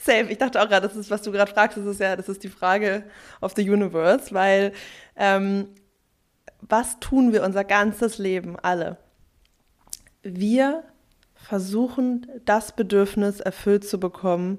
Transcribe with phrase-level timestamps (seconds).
[0.00, 0.26] Safe.
[0.30, 2.42] Ich dachte auch gerade, das ist, was du gerade fragst, das ist ja, das ist
[2.42, 3.04] die Frage
[3.40, 4.72] of the universe, weil
[5.16, 5.68] ähm,
[6.60, 8.96] was tun wir unser ganzes Leben alle?
[10.22, 10.84] Wir
[11.34, 14.58] versuchen, das Bedürfnis erfüllt zu bekommen,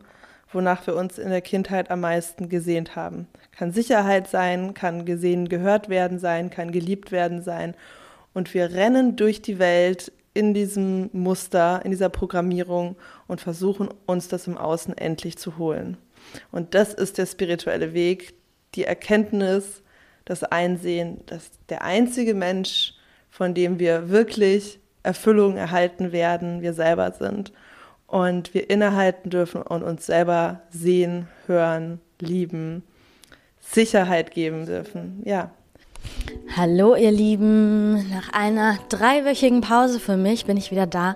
[0.52, 3.28] wonach wir uns in der Kindheit am meisten gesehnt haben.
[3.52, 7.76] Kann Sicherheit sein, kann gesehen, gehört werden sein, kann geliebt werden sein.
[8.34, 12.96] Und wir rennen durch die Welt in diesem Muster, in dieser Programmierung
[13.32, 15.96] und versuchen uns das im Außen endlich zu holen.
[16.52, 18.34] Und das ist der spirituelle Weg,
[18.76, 19.84] die Erkenntnis,
[20.26, 22.94] das Einsehen, dass der einzige Mensch,
[23.30, 27.54] von dem wir wirklich Erfüllung erhalten werden, wir selber sind.
[28.06, 32.84] Und wir innehalten dürfen und uns selber sehen, hören, lieben,
[33.62, 35.22] Sicherheit geben dürfen.
[35.24, 35.52] Ja,
[36.58, 41.16] Hallo ihr Lieben, nach einer dreiwöchigen Pause für mich bin ich wieder da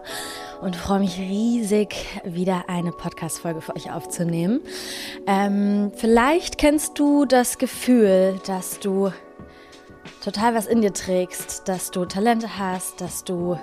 [0.66, 4.62] und freue mich riesig, wieder eine Podcast-Folge für euch aufzunehmen.
[5.28, 9.12] Ähm, vielleicht kennst du das Gefühl, dass du
[10.24, 13.58] total was in dir trägst, dass du Talente hast, dass du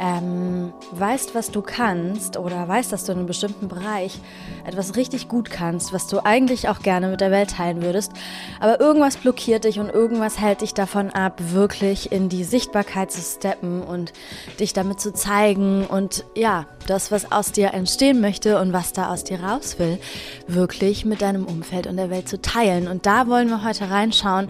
[0.00, 4.18] ähm, weißt, was du kannst oder weißt, dass du in einem bestimmten Bereich
[4.64, 8.12] etwas richtig gut kannst, was du eigentlich auch gerne mit der Welt teilen würdest,
[8.60, 13.20] aber irgendwas blockiert dich und irgendwas hält dich davon ab, wirklich in die Sichtbarkeit zu
[13.20, 14.14] steppen und
[14.58, 19.12] dich damit zu zeigen und ja, das, was aus dir entstehen möchte und was da
[19.12, 19.98] aus dir raus will,
[20.46, 22.88] wirklich mit deinem Umfeld und der Welt zu teilen.
[22.88, 24.48] Und da wollen wir heute reinschauen,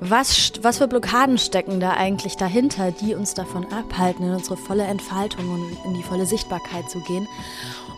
[0.00, 4.84] was, was für Blockaden stecken da eigentlich dahinter, die uns davon abhalten, in unsere volle
[4.84, 7.28] Entfaltung und in die volle Sichtbarkeit zu gehen?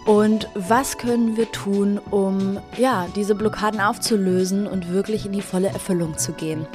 [0.05, 5.69] Und was können wir tun, um ja, diese Blockaden aufzulösen und wirklich in die volle
[5.69, 6.67] Erfüllung zu gehen?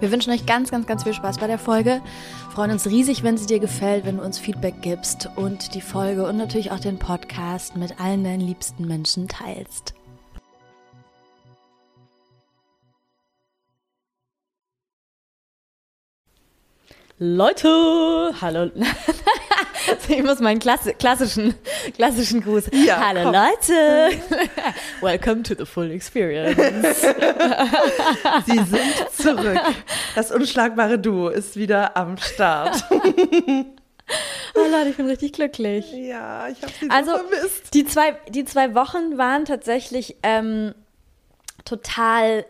[0.00, 2.00] Wir wünschen euch ganz, ganz, ganz viel Spaß bei der Folge.
[2.54, 6.26] Freuen uns riesig, wenn sie dir gefällt, wenn du uns Feedback gibst und die Folge
[6.26, 9.92] und natürlich auch den Podcast mit allen deinen liebsten Menschen teilst.
[17.22, 18.70] Leute, hallo.
[20.08, 21.54] ich muss meinen Klassi klassischen,
[21.94, 22.70] klassischen Gruß.
[22.72, 23.34] Ja, hallo komm.
[23.34, 24.22] Leute.
[25.02, 26.56] Welcome to the full experience.
[28.46, 29.60] Sie sind zurück.
[30.14, 32.82] Das unschlagbare Duo ist wieder am Start.
[32.90, 35.92] Oh Leute, ich bin richtig glücklich.
[35.92, 37.74] Ja, ich habe sie so also, vermisst.
[37.74, 40.74] Die zwei, die zwei Wochen waren tatsächlich ähm,
[41.66, 42.46] total,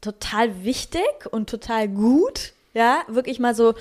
[0.00, 2.52] total wichtig und total gut.
[2.74, 3.74] Ja, wirklich mal so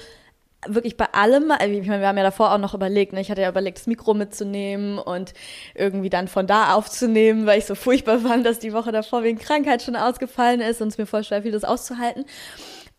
[0.65, 3.21] wirklich bei allem, also ich meine, wir haben ja davor auch noch überlegt, ne?
[3.21, 5.33] ich hatte ja überlegt, das Mikro mitzunehmen und
[5.75, 9.37] irgendwie dann von da aufzunehmen, weil ich so furchtbar fand, dass die Woche davor wegen
[9.37, 12.25] Krankheit schon ausgefallen ist und es mir voll schwer fiel, das auszuhalten.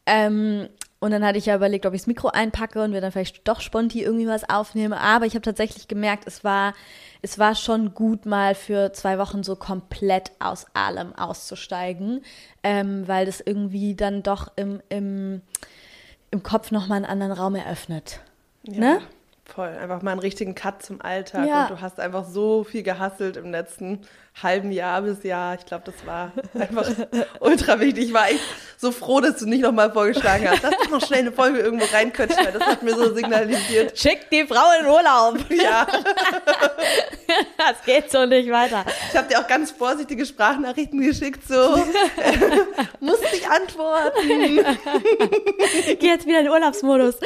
[0.06, 0.68] Ähm,
[1.00, 3.46] und dann hatte ich ja überlegt, ob ich das Mikro einpacke und wir dann vielleicht
[3.46, 4.94] doch spontan irgendwie was aufnehmen.
[4.94, 6.74] Aber ich habe tatsächlich gemerkt, es war,
[7.22, 12.24] es war schon gut, mal für zwei Wochen so komplett aus allem auszusteigen,
[12.64, 15.42] ähm, weil das irgendwie dann doch im, im
[16.30, 18.20] im Kopf nochmal einen anderen Raum eröffnet.
[18.62, 19.00] Ja, ne?
[19.44, 19.68] Voll.
[19.68, 21.48] Einfach mal einen richtigen Cut zum Alltag.
[21.48, 21.62] Ja.
[21.62, 24.00] Und du hast einfach so viel gehasselt im letzten
[24.42, 25.54] halben Jahr bis Jahr.
[25.54, 26.88] Ich glaube, das war einfach
[27.40, 28.06] ultra wichtig.
[28.06, 28.40] Ich war echt
[28.76, 30.62] so froh, dass du nicht nochmal vorgeschlagen hast.
[30.62, 33.98] Lass doch noch schnell eine Folge irgendwo reinquetschen, weil das hat mir so signalisiert.
[33.98, 35.38] Schick die Frau in Urlaub.
[35.58, 35.86] Ja.
[37.58, 38.84] das geht so nicht weiter.
[39.10, 41.84] Ich habe dir auch ganz vorsichtige Sprachnachrichten geschickt, so.
[43.00, 44.64] Muss nicht antworten.
[45.98, 47.16] Geh jetzt wieder in Urlaubsmodus.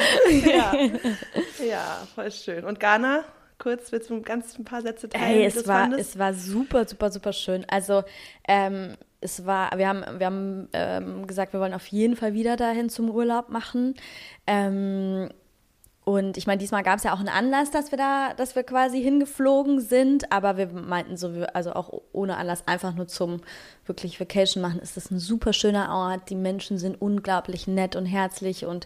[0.45, 0.73] ja.
[1.63, 2.65] ja, voll schön.
[2.65, 3.23] Und Ghana?
[3.63, 5.39] Kurz, willst du ganz ein paar Sätze teilen?
[5.39, 7.65] Ey, es war, es war super, super, super schön.
[7.69, 8.03] Also,
[8.47, 12.57] ähm, es war, wir haben, wir haben ähm, gesagt, wir wollen auf jeden Fall wieder
[12.57, 13.95] dahin zum Urlaub machen.
[14.45, 15.29] Ähm,
[16.05, 18.63] und ich meine, diesmal gab es ja auch einen Anlass, dass wir da, dass wir
[18.63, 23.39] quasi hingeflogen sind, aber wir meinten so, also auch ohne Anlass einfach nur zum
[23.85, 26.29] wirklich Vacation machen, ist das ein super schöner Ort.
[26.29, 28.85] Die Menschen sind unglaublich nett und herzlich und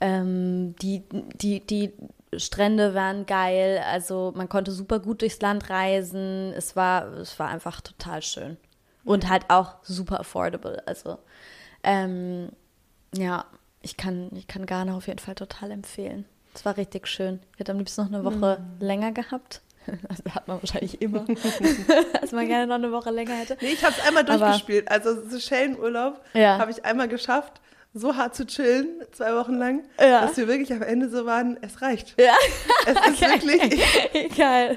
[0.00, 1.04] ähm, die,
[1.40, 1.92] die, die
[2.38, 6.52] Strände waren geil, also man konnte super gut durchs Land reisen.
[6.56, 8.56] Es war, es war einfach total schön.
[9.04, 10.82] Und halt auch super affordable.
[10.86, 11.18] Also
[11.84, 12.50] ähm,
[13.14, 13.44] ja,
[13.82, 16.24] ich kann, ich kann Ghana auf jeden Fall total empfehlen.
[16.54, 17.40] Es war richtig schön.
[17.52, 18.86] Ich hätte am liebsten noch eine Woche mhm.
[18.86, 19.62] länger gehabt.
[20.08, 21.24] Also hat man wahrscheinlich immer,
[22.20, 23.56] dass man gerne noch eine Woche länger hätte.
[23.60, 24.88] Nee, ich habe es einmal durchgespielt.
[24.88, 26.58] Aber, also Seychellenurlaub ja.
[26.58, 27.60] habe ich einmal geschafft
[27.98, 30.20] so hart zu chillen, zwei Wochen lang, Ja.
[30.26, 32.14] dass wir wirklich am Ende so waren, es reicht.
[32.20, 32.34] Ja,
[32.86, 34.76] Es ist wirklich, geil.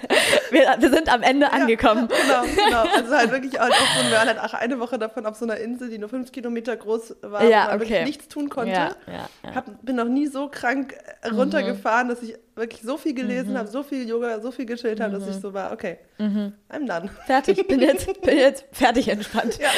[0.52, 2.08] Wir, wir sind am Ende angekommen.
[2.08, 2.84] Genau, genau.
[2.96, 5.46] Also halt wirklich auch, auch so, wir waren halt auch eine Woche davon auf so
[5.46, 8.06] einer Insel, die nur fünf Kilometer groß war, Ja, wo man wirklich okay.
[8.06, 8.72] nichts tun konnte.
[8.72, 9.56] Ja, ja, ja.
[9.56, 13.68] Hab, bin noch nie so krank äh, runtergefahren, dass ich wirklich so viel gelesen habe,
[13.68, 16.52] so viel Yoga, so viel gechillt habe, dass ich so war, okay, I'm
[16.88, 17.10] done.
[17.26, 19.58] Fertig, bin jetzt, bin jetzt fertig entspannt.
[19.60, 19.70] Ja.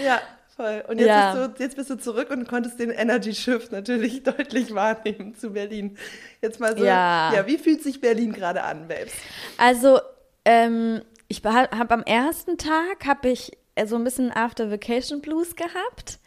[0.04, 0.20] ja,
[0.54, 0.84] voll.
[0.88, 1.34] Und jetzt, Ja.
[1.34, 5.50] bist du, jetzt bist du zurück und konntest den Energy Shift natürlich deutlich wahrnehmen zu
[5.52, 5.96] Berlin.
[6.40, 7.32] Jetzt mal so, Ja.
[7.34, 9.12] ja, wie fühlt sich Berlin gerade an, Babes?
[9.58, 10.00] Also,
[10.44, 15.56] ähm, ich habe am ersten Tag habe ich äh, so ein bisschen After Vacation Blues
[15.56, 16.18] gehabt.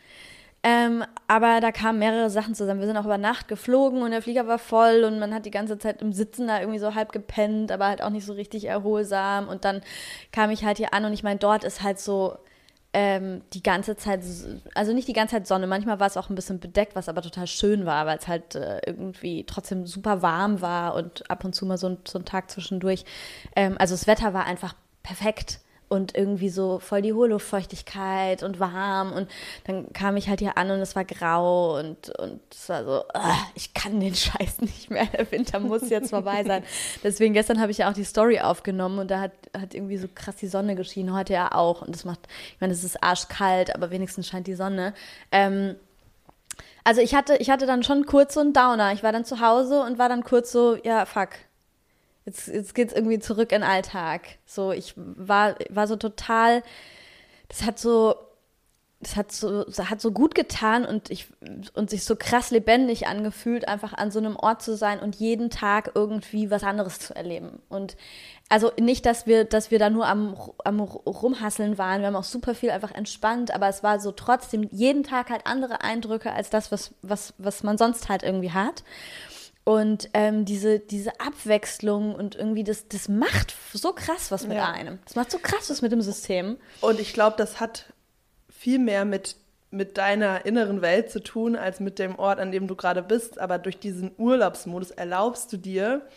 [0.64, 2.80] Ähm, aber da kamen mehrere Sachen zusammen.
[2.82, 5.52] Wir sind auch über Nacht geflogen und der Flieger war voll und man hat die
[5.52, 8.66] ganze Zeit im Sitzen da irgendwie so halb gepennt, aber halt auch nicht so richtig
[8.66, 9.48] erholsam.
[9.48, 9.82] Und dann
[10.34, 12.38] kam ich halt hier an und ich meine, dort ist halt so
[13.00, 14.22] ähm, die ganze Zeit,
[14.74, 17.22] also nicht die ganze Zeit Sonne, manchmal war es auch ein bisschen bedeckt, was aber
[17.22, 21.54] total schön war, weil es halt äh, irgendwie trotzdem super warm war und ab und
[21.54, 23.06] zu mal so ein, so ein Tag zwischendurch.
[23.56, 24.74] Ähm, also das Wetter war einfach
[25.04, 29.30] perfekt und irgendwie so voll die hohe Luftfeuchtigkeit und warm und
[29.66, 33.04] dann kam ich halt hier an und es war grau und, und es war so,
[33.14, 36.64] ah, ich kann den Scheiß nicht mehr, der Winter muss jetzt vorbei sein.
[37.04, 40.08] Deswegen gestern habe ich ja auch die Story aufgenommen und da hat, hat irgendwie so
[40.14, 42.20] krass die Sonne geschienen, heute ja auch und das macht,
[42.54, 44.94] ich meine, es ist arschkalt, aber wenigstens scheint die Sonne.
[45.32, 45.76] Ähm,
[46.88, 48.94] also ich hatte, ich hatte dann schon kurz so einen Downer.
[48.94, 51.32] Ich war dann zu Hause und war dann kurz so, ja, fuck.
[52.28, 54.38] Jetzt, jetzt geht's irgendwie zurück in den Alltag.
[54.46, 56.62] So, ich war, war so total,
[57.48, 58.16] das hat so,
[59.00, 61.28] das hat so, das hat so gut getan und ich,
[61.74, 65.50] und sich so krass lebendig angefühlt, einfach an so einem Ort zu sein und jeden
[65.50, 67.62] Tag irgendwie was anderes zu erleben.
[67.70, 67.96] Und
[68.50, 70.36] also nicht, dass wir, dass wir da nur am,
[70.66, 72.02] am Rumhasseln waren.
[72.02, 75.48] Wir haben auch super viel einfach entspannt, aber es war so trotzdem jeden Tag halt
[75.48, 78.84] andere Eindrücke als das, was, was, was man sonst halt irgendwie hat.
[79.68, 84.72] Und ähm, diese, diese Abwechslung und irgendwie das, das macht so krass was mit Ja.
[84.72, 85.00] einem.
[85.04, 86.56] Das macht so krass was mit dem System.
[86.80, 87.92] Und ich glaube, das hat
[88.50, 89.36] viel mehr mit,
[89.70, 93.40] mit deiner inneren Welt zu tun, als mit dem Ort, an dem du gerade bist.
[93.40, 96.08] Aber durch diesen Urlaubsmodus erlaubst du dir,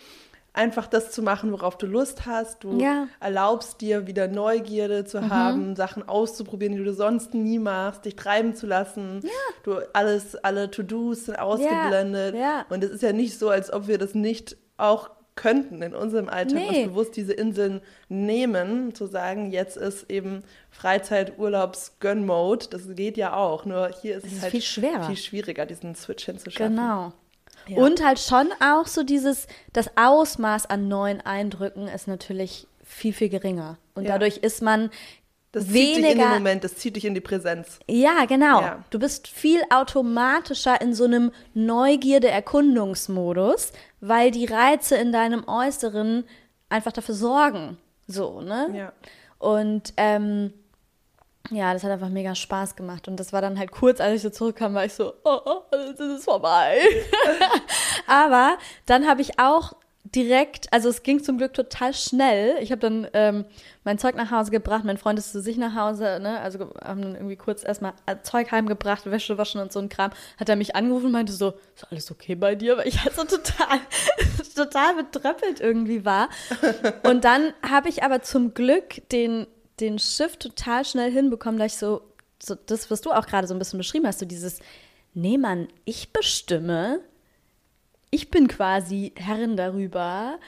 [0.52, 2.64] einfach das zu machen, worauf du Lust hast.
[2.64, 3.06] Du Ja.
[3.20, 8.54] erlaubst dir wieder Neugierde zu haben, Sachen auszuprobieren, die du sonst nie machst, dich treiben
[8.54, 9.22] zu lassen.
[9.62, 12.34] Du alles, alle To-Dos sind ausgeblendet.
[12.34, 12.64] ja.
[12.68, 16.28] Und es ist ja nicht so, als ob wir das nicht auch könnten in unserem
[16.28, 16.68] Alltag, Nee.
[16.84, 22.66] uns bewusst diese Inseln nehmen, zu sagen, jetzt ist eben Freizeit, Urlaubs, Gönn-Mode.
[22.70, 23.64] Das geht ja auch.
[23.64, 25.04] Nur hier ist Das es ist halt viel schwerer.
[25.04, 26.76] viel schwieriger, diesen Switch hinzuschaffen.
[26.76, 27.12] Genau.
[27.66, 27.78] Ja.
[27.78, 33.28] Und halt schon auch so dieses, das Ausmaß an neuen Eindrücken ist natürlich viel, viel
[33.28, 33.78] geringer.
[33.94, 34.12] Und Ja.
[34.12, 34.90] dadurch ist man
[35.52, 36.28] Das zieht dich in den weniger.
[36.30, 37.78] Moment, das zieht dich in die Präsenz.
[37.88, 38.60] Ja, genau.
[38.60, 38.84] Ja.
[38.90, 41.32] Du bist viel automatischer in so einem
[42.50, 46.24] Neugierde-Erkundungsmodus, weil die Reize in deinem Äußeren
[46.68, 47.78] einfach dafür sorgen.
[48.06, 48.68] So, ne?
[48.74, 48.92] Ja.
[49.38, 50.52] Und ähm,
[51.50, 53.08] ja, das hat einfach mega Spaß gemacht.
[53.08, 55.62] Und das war dann halt kurz, als ich so zurückkam, war ich so, oh, oh
[55.74, 56.78] es ist vorbei.
[58.06, 58.56] Aber
[58.86, 59.74] dann habe ich auch
[60.04, 62.56] direkt, also es ging zum Glück total schnell.
[62.60, 63.44] Ich habe dann ähm,
[63.84, 66.40] mein Zeug nach Hause gebracht, mein Freund ist zu sich nach Hause, ne?
[66.40, 67.92] Also haben dann irgendwie kurz erstmal
[68.22, 70.10] Zeug heimgebracht, Wäsche waschen und so ein Kram.
[70.38, 72.78] Hat er mich angerufen und meinte so, ist alles okay bei dir?
[72.78, 73.78] Weil ich halt so total,
[74.56, 76.28] total betröppelt irgendwie war.
[77.04, 79.46] Und dann habe ich aber zum Glück den,
[79.80, 82.02] den Shift total schnell hinbekommen, dass ich so,
[82.42, 84.60] so das, was du auch gerade so ein bisschen beschrieben hast, so dieses,
[85.14, 87.00] nee Mann, ich bestimme,
[88.10, 90.38] ich bin quasi Herrin darüber,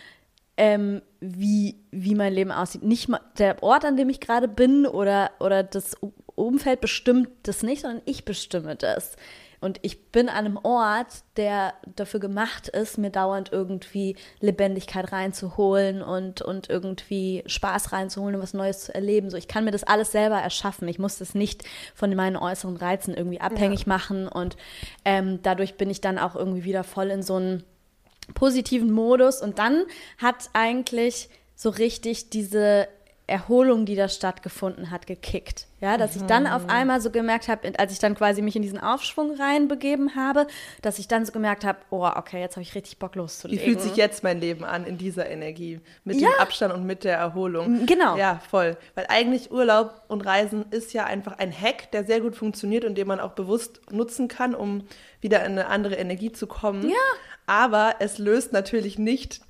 [0.57, 2.83] ähm, wie, wie mein Leben aussieht.
[2.83, 5.97] Nicht mal der Ort, an dem ich gerade bin oder, oder das
[6.35, 9.17] Umfeld bestimmt das nicht, sondern ich bestimme das.
[9.63, 16.03] Und ich bin an einem Ort, der dafür gemacht ist, mir dauernd irgendwie Lebendigkeit reinzuholen
[16.03, 19.31] und, und irgendwie Spaß reinzuholen und was Neues zu erleben.
[19.31, 20.89] So, ich kann mir das alles selber erschaffen.
[20.89, 21.63] Ich muss das nicht
[21.95, 24.27] von meinen äußeren Reizen irgendwie abhängig machen.
[24.27, 24.57] Und
[25.05, 27.63] ähm, dadurch bin ich dann auch irgendwie wieder voll in so einen
[28.35, 29.41] positiven Modus.
[29.41, 29.85] Und dann
[30.19, 32.89] hat eigentlich so richtig diese
[33.27, 35.67] Erholung, die da stattgefunden hat, gekickt.
[35.81, 38.63] Ja, dass ich dann auf einmal so gemerkt habe, als ich dann quasi mich in
[38.63, 40.47] diesen Aufschwung reinbegeben habe,
[40.83, 43.65] dass ich dann so gemerkt habe, oh, okay, jetzt habe ich richtig Bock Wie loszulegen.
[43.65, 45.81] fühlt sich jetzt mein Leben an in dieser Energie?
[46.05, 46.29] Mit Ja.
[46.31, 47.87] dem Abstand und mit der Erholung.
[47.87, 48.17] Genau.
[48.17, 48.77] Ja, voll.
[48.95, 52.97] Weil eigentlich Urlaub und Reisen ist ja einfach ein Hack, der sehr gut funktioniert und
[52.99, 54.87] den man auch bewusst nutzen kann, um
[55.21, 56.89] wieder in eine andere Energie zu kommen.
[56.89, 56.97] Ja.
[57.47, 59.41] Aber es löst natürlich nicht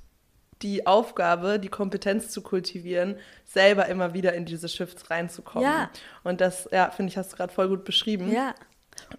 [0.63, 5.67] die Aufgabe, die Kompetenz zu kultivieren, selber immer wieder in diese Shifts reinzukommen.
[5.67, 5.89] Ja.
[6.23, 8.31] Und das, ja, finde ich, hast du gerade voll gut beschrieben.
[8.31, 8.55] Ja.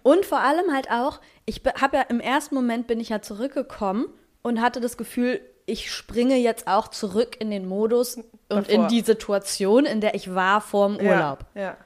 [0.03, 4.07] Und vor allem halt auch, ich habe ja im ersten Moment bin ich ja zurückgekommen
[4.41, 8.69] und hatte das Gefühl, ich springe jetzt auch zurück in den Modus und Davor.
[8.69, 11.45] in die Situation, in der ich war vor dem Urlaub.
[11.55, 11.77] Ja, ja.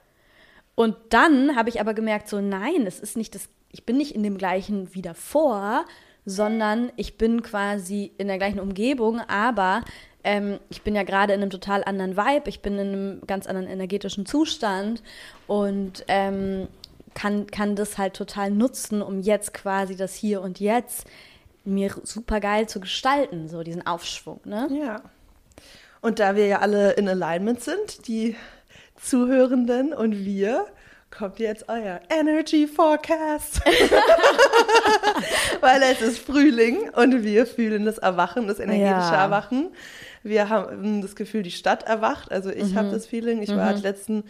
[0.76, 4.16] Und dann habe ich aber gemerkt, so nein, es ist nicht das, ich bin nicht
[4.16, 5.86] in dem gleichen wie davor,
[6.26, 9.84] sondern ich bin quasi in der gleichen Umgebung, aber
[10.24, 13.48] ähm, ich bin ja gerade in einem total anderen Vibe, ich bin in einem ganz
[13.48, 15.02] anderen energetischen Zustand
[15.48, 16.68] und ähm,
[17.14, 21.08] kann, kann das halt total nutzen, um jetzt quasi das Hier und Jetzt
[21.66, 24.70] mir super geil zu gestalten, so diesen Aufschwung, ne?
[24.72, 25.02] Ja.
[26.02, 28.36] Und da wir ja alle in Alignment sind, die
[28.96, 30.66] Zuhörenden und wir,
[31.12, 33.62] kommt jetzt euer Energy Forecast.
[35.62, 39.24] Weil es ist Frühling und wir fühlen das Erwachen, das energetische Ja.
[39.24, 39.70] Erwachen.
[40.24, 42.32] Wir haben das Gefühl, die Stadt erwacht.
[42.32, 44.24] Also ich habe das Feeling, ich war die letzten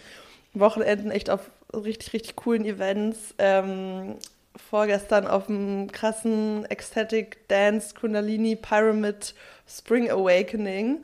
[0.54, 1.42] Wochenenden echt auf
[1.74, 3.34] richtig, richtig coolen Events.
[3.38, 4.16] Ähm,
[4.70, 9.34] vorgestern auf einem krassen Ecstatic Dance Kundalini Pyramid
[9.68, 11.04] Spring Awakening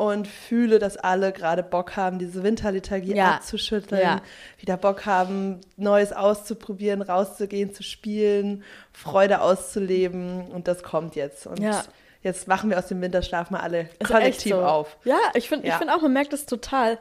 [0.00, 3.32] und fühle, dass alle gerade Bock haben, diese Winterliturgie Ja.
[3.34, 4.20] abzuschütteln, Ja.
[4.58, 8.64] wieder Bock haben, Neues auszuprobieren, rauszugehen, zu spielen,
[8.94, 11.46] Freude auszuleben und das kommt jetzt.
[11.46, 11.82] Und Ja.
[12.22, 14.62] jetzt wachen wir aus dem Winterschlaf mal alle Ist kollektiv so.
[14.62, 14.96] auf.
[15.04, 15.74] Ja, ich finde Ja.
[15.74, 16.96] ich find auch, man merkt es total.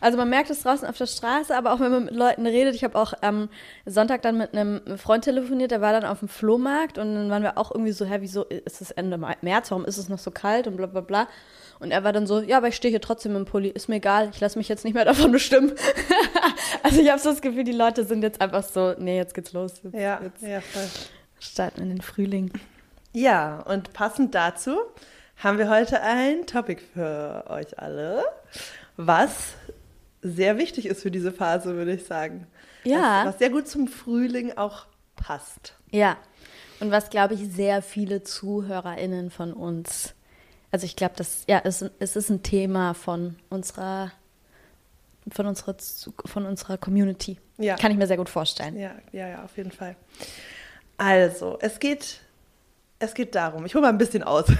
[0.00, 2.74] Also man merkt es draußen auf der Straße, aber auch wenn man mit Leuten redet.
[2.74, 3.48] Ich habe auch am
[3.86, 7.42] Sonntag dann mit einem Freund telefoniert, der war dann auf dem Flohmarkt und dann waren
[7.42, 10.30] wir auch irgendwie so, hä, wieso ist es Ende März, warum ist es noch so
[10.30, 11.28] kalt und bla bla bla.
[11.80, 13.96] Und er war dann so, ja, aber ich stehe hier trotzdem im Pulli, ist mir
[13.96, 15.72] egal, ich lasse mich jetzt nicht mehr davon bestimmen.
[16.82, 19.52] also ich habe so das Gefühl, die Leute sind jetzt einfach so, nee, jetzt geht's
[19.52, 19.80] los.
[19.82, 20.82] Jetzt, Ja, jetzt ja, voll.
[21.40, 22.52] starten in den Frühling.
[23.12, 24.76] Ja, und passend dazu
[25.42, 28.24] haben wir heute ein Topic für euch alle,
[28.96, 29.54] was
[30.24, 32.46] sehr wichtig ist für diese Phase, würde ich sagen.
[32.82, 33.20] Ja.
[33.20, 35.74] Was, was sehr gut zum Frühling auch passt.
[35.90, 36.16] Ja,
[36.80, 40.14] und was, glaube ich, sehr viele ZuhörerInnen von uns,
[40.70, 44.12] also ich glaube, das, ja, es, es ist ein Thema von unserer,
[45.30, 45.76] von unserer,
[46.24, 47.38] von unserer Community.
[47.58, 47.76] Ja.
[47.76, 48.78] Kann ich mir sehr gut vorstellen.
[48.78, 49.94] Ja, ja, ja, auf jeden Fall.
[50.96, 52.20] Also, es geht,
[52.98, 54.46] es geht darum, ich hole mal ein bisschen aus.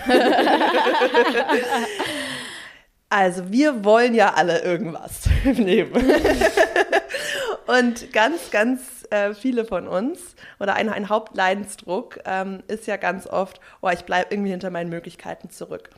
[3.16, 5.94] also, wir wollen ja alle irgendwas im Leben.
[7.66, 13.28] Und ganz, ganz äh, viele von uns oder ein, ein Hauptleidensdruck ähm, ist ja ganz
[13.28, 15.90] oft, oh, ich bleibe irgendwie hinter meinen Möglichkeiten zurück.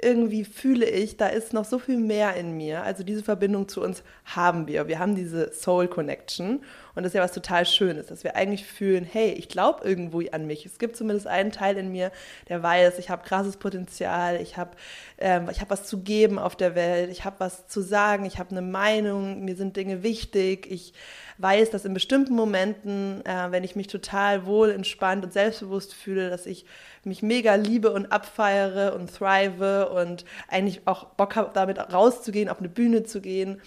[0.00, 2.82] Irgendwie fühle ich, da ist noch so viel mehr in mir.
[2.82, 4.88] Also diese Verbindung zu uns haben wir.
[4.88, 6.64] Wir haben diese Soul Connection.
[6.96, 10.22] Und das ist ja was total Schönes, dass wir eigentlich fühlen, hey, ich glaube irgendwo
[10.32, 10.64] an mich.
[10.64, 12.10] Es gibt zumindest einen Teil in mir,
[12.48, 14.70] der weiß, ich habe krasses Potenzial, ich habe
[15.18, 18.50] ähm, hab was zu geben auf der Welt, ich habe was zu sagen, ich habe
[18.50, 20.94] eine Meinung, mir sind Dinge wichtig, ich
[21.36, 26.30] weiß, dass in bestimmten Momenten, äh, wenn ich mich total wohl, entspannt und selbstbewusst fühle,
[26.30, 26.64] dass ich
[27.04, 32.58] mich mega liebe und abfeiere und thrive und eigentlich auch Bock habe, damit rauszugehen, auf
[32.58, 33.60] eine Bühne zu gehen,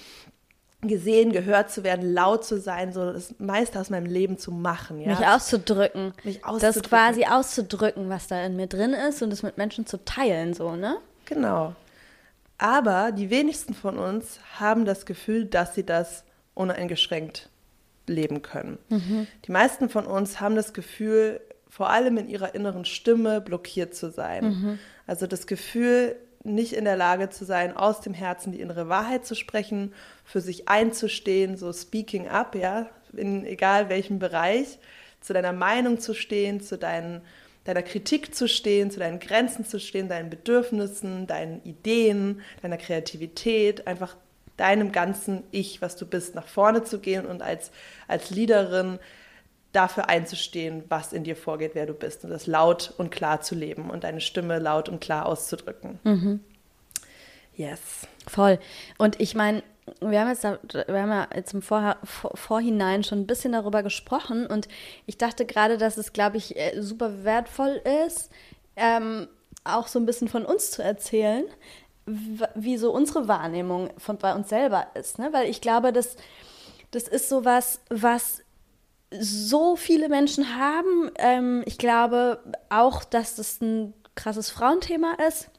[0.81, 5.01] gesehen, gehört zu werden, laut zu sein, so das meiste aus meinem Leben zu machen.
[5.01, 5.09] Ja?
[5.09, 6.13] Mich auszudrücken.
[6.23, 6.89] Mich Das auszudrücken.
[6.89, 10.75] quasi auszudrücken, was da in mir drin ist und es mit Menschen zu teilen, so,
[10.75, 10.97] ne?
[11.25, 11.75] Genau.
[12.57, 16.23] Aber die wenigsten von uns haben das Gefühl, dass sie das
[16.55, 17.49] uneingeschränkt
[18.07, 18.77] leben können.
[19.45, 24.09] Die meisten von uns haben das Gefühl, vor allem in ihrer inneren Stimme blockiert zu
[24.11, 24.79] sein.
[25.07, 29.25] Also das Gefühl, nicht in der Lage zu sein, aus dem Herzen die innere Wahrheit
[29.25, 29.93] zu sprechen,
[30.23, 34.79] für sich einzustehen, so speaking up, ja, in egal welchem Bereich,
[35.21, 37.21] zu deiner Meinung zu stehen, zu deinen,
[37.65, 43.85] deiner Kritik zu stehen, zu deinen Grenzen zu stehen, deinen Bedürfnissen, deinen Ideen, deiner Kreativität,
[43.85, 44.15] einfach
[44.55, 47.71] deinem ganzen Ich, was du bist, nach vorne zu gehen und als,
[48.07, 48.99] als Leaderin
[49.71, 53.55] dafür einzustehen, was in dir vorgeht, wer du bist und das laut und klar zu
[53.55, 55.99] leben und deine Stimme laut und klar auszudrücken.
[57.55, 58.07] Yes.
[58.27, 58.57] Voll.
[58.97, 59.63] Und ich meine,
[60.01, 63.51] wir haben jetzt, da, wir haben ja jetzt im Vor Vor Vorhinein schon ein bisschen
[63.51, 64.67] darüber gesprochen und
[65.05, 68.31] ich dachte gerade, dass es, glaube ich, äh, super wertvoll ist,
[68.75, 69.27] ähm,
[69.63, 71.45] auch so ein bisschen von uns zu erzählen,
[72.05, 75.19] wie so unsere Wahrnehmung von bei uns selber ist.
[75.19, 75.29] Ne?
[75.31, 76.15] Weil ich glaube, dass
[76.91, 78.41] das ist sowas, was
[79.11, 81.11] so viele Menschen haben.
[81.17, 82.39] Ähm, ich glaube
[82.69, 85.49] auch, dass das ein krasses Frauenthema ist.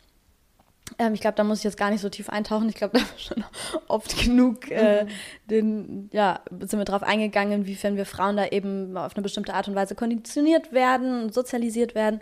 [0.98, 2.68] Ähm, ich glaube, da muss ich jetzt gar nicht so tief eintauchen.
[2.68, 3.44] Ich glaube, da haben wir schon
[3.88, 5.06] oft genug äh,
[5.46, 9.68] den, ja, sind wir drauf eingegangen, inwiefern wir Frauen da eben auf eine bestimmte Art
[9.68, 12.20] und Weise konditioniert werden und sozialisiert werden.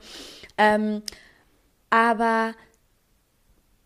[0.57, 1.03] Ähm,
[1.91, 2.55] aber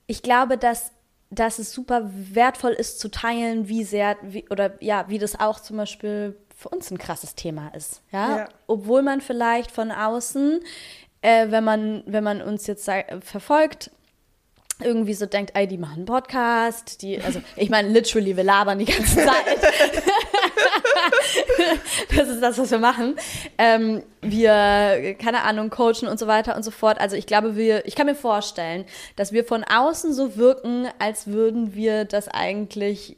[0.07, 0.93] ich glaube, dass,
[1.31, 5.61] dass es super wertvoll ist zu teilen, wie sehr, wie, oder ja, wie das auch
[5.61, 8.02] zum Beispiel für uns ein krasses Thema ist.
[8.12, 8.38] Ja?
[8.38, 8.49] ja.
[8.66, 10.61] Obwohl man vielleicht von außen,
[11.21, 12.88] äh, wenn, man, wenn man uns jetzt
[13.21, 13.90] verfolgt,
[14.81, 18.78] irgendwie so denkt, ey, die machen einen Podcast, die, also ich meine, literally, wir labern
[18.78, 19.59] die ganze Zeit.
[22.16, 23.16] das ist das, was wir machen.
[23.59, 27.00] Ähm, wir, keine Ahnung, coachen und so weiter und so fort.
[27.00, 28.85] Also ich glaube, wir, ich kann mir vorstellen,
[29.16, 33.16] dass wir von außen so wirken, als würden wir das eigentlich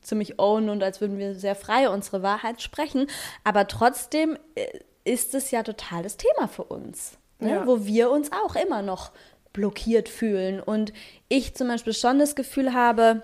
[0.00, 3.06] ziemlich ownen und als würden wir sehr frei unsere Wahrheit sprechen.
[3.44, 4.66] Aber trotzdem äh,
[5.04, 7.18] ist es ja total das Thema für uns.
[7.38, 7.50] Ne?
[7.50, 7.66] Ja.
[7.66, 9.12] Wo wir uns auch immer noch
[9.52, 10.60] blockiert fühlen.
[10.60, 10.92] Und
[11.28, 13.22] ich zum Beispiel schon das Gefühl habe,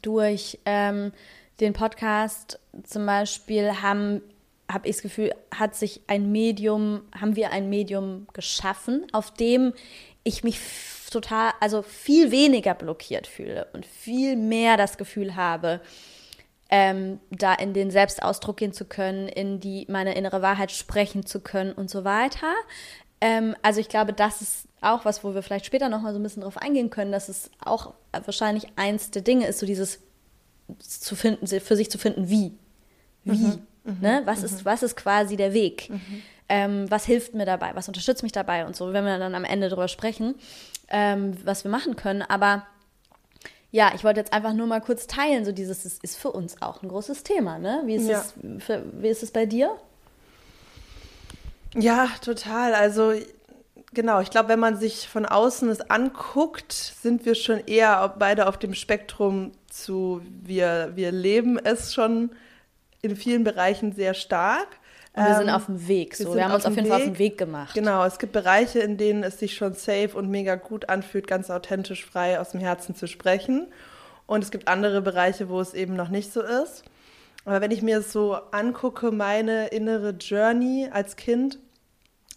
[0.00, 1.12] durch ähm,
[1.60, 4.22] den Podcast zum Beispiel haben
[4.70, 9.74] habe ich das Gefühl, hat sich ein Medium, haben wir ein Medium geschaffen, auf dem
[10.24, 10.58] ich mich
[11.12, 15.80] total, also viel weniger blockiert fühle und viel mehr das Gefühl habe,
[16.70, 21.40] ähm, da in den Selbstausdruck gehen zu können, in die meine innere Wahrheit sprechen zu
[21.40, 22.52] können und so weiter.
[23.20, 26.18] Ähm, also ich glaube, das ist auch was, wo wir vielleicht später noch mal so
[26.18, 30.00] ein bisschen drauf eingehen können, dass es auch wahrscheinlich eins der Dinge ist, so dieses
[30.78, 32.52] zu finden, für sich zu finden, wie.
[33.24, 33.36] Wie.
[33.36, 33.66] Mhm.
[33.84, 33.98] mhm.
[34.00, 34.22] Ne?
[34.24, 34.46] Was, mhm.
[34.46, 35.90] ist, was ist quasi der Weg?
[35.90, 36.22] Mhm.
[36.54, 37.70] Ähm, was hilft mir dabei?
[37.72, 38.66] Was unterstützt mich dabei?
[38.66, 40.34] Und so, wenn wir dann am Ende darüber sprechen,
[40.88, 42.20] ähm, was wir machen können.
[42.20, 42.66] Aber
[43.70, 46.60] ja, ich wollte jetzt einfach nur mal kurz teilen, so dieses ist, ist für uns
[46.60, 47.58] auch ein großes Thema.
[47.58, 47.80] Ne?
[47.86, 48.20] Wie, ist ja.
[48.20, 49.74] es, für, wie ist es bei dir?
[51.74, 52.74] Ja, total.
[52.74, 53.14] Also
[53.94, 58.46] genau, ich glaube, wenn man sich von außen es anguckt, sind wir schon eher beide
[58.46, 62.30] auf dem Spektrum zu, wir, wir leben es schon
[63.00, 64.68] in vielen Bereichen sehr stark.
[65.14, 66.16] Wir sind ähm, auf dem Weg.
[66.16, 66.30] So.
[66.30, 66.92] Wir, wir haben uns auf jeden Weg.
[66.92, 67.74] Fall auf den Weg gemacht.
[67.74, 71.50] Genau, es gibt Bereiche, in denen es sich schon safe und mega gut anfühlt, ganz
[71.50, 73.66] authentisch, frei aus dem Herzen zu sprechen.
[74.26, 76.84] Und es gibt andere Bereiche, wo es eben noch nicht so ist.
[77.44, 81.58] Aber wenn ich mir so angucke, meine innere Journey als Kind,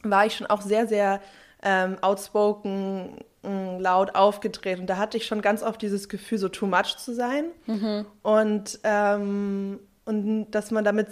[0.04, 1.22] war ich schon auch sehr, sehr
[1.64, 4.80] ähm, outspoken, mm, laut aufgedreht.
[4.80, 7.46] Und da hatte ich schon ganz oft dieses Gefühl, so too much zu sein.
[7.66, 8.06] Mhm.
[8.22, 11.08] Und, ähm, und dass man damit,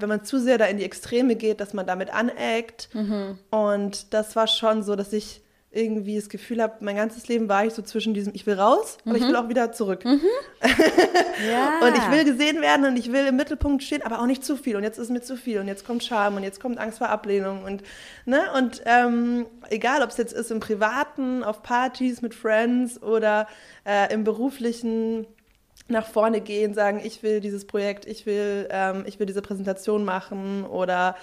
[0.00, 2.88] wenn man zu sehr da in die Extreme geht, dass man damit aneckt.
[2.94, 3.38] Mhm.
[3.50, 7.66] Und das war schon so, dass ich irgendwie das Gefühl habe, mein ganzes Leben war
[7.66, 9.10] ich so zwischen diesem, ich will raus, mhm.
[9.10, 10.02] aber ich will auch wieder zurück.
[10.04, 10.20] Mhm.
[11.50, 11.86] ja.
[11.86, 14.56] Und ich will gesehen werden und ich will im Mittelpunkt stehen, aber auch nicht zu
[14.56, 14.76] viel.
[14.76, 17.10] Und jetzt ist mir zu viel und jetzt kommt Scham und jetzt kommt Angst vor
[17.10, 17.82] Ablehnung und
[18.24, 23.46] ne und ähm, egal, ob es jetzt ist im Privaten, auf Partys mit Friends oder
[23.84, 25.26] äh, im beruflichen
[25.88, 30.04] nach vorne gehen, sagen, ich will dieses Projekt, ich will, ähm, ich will diese Präsentation
[30.04, 31.16] machen oder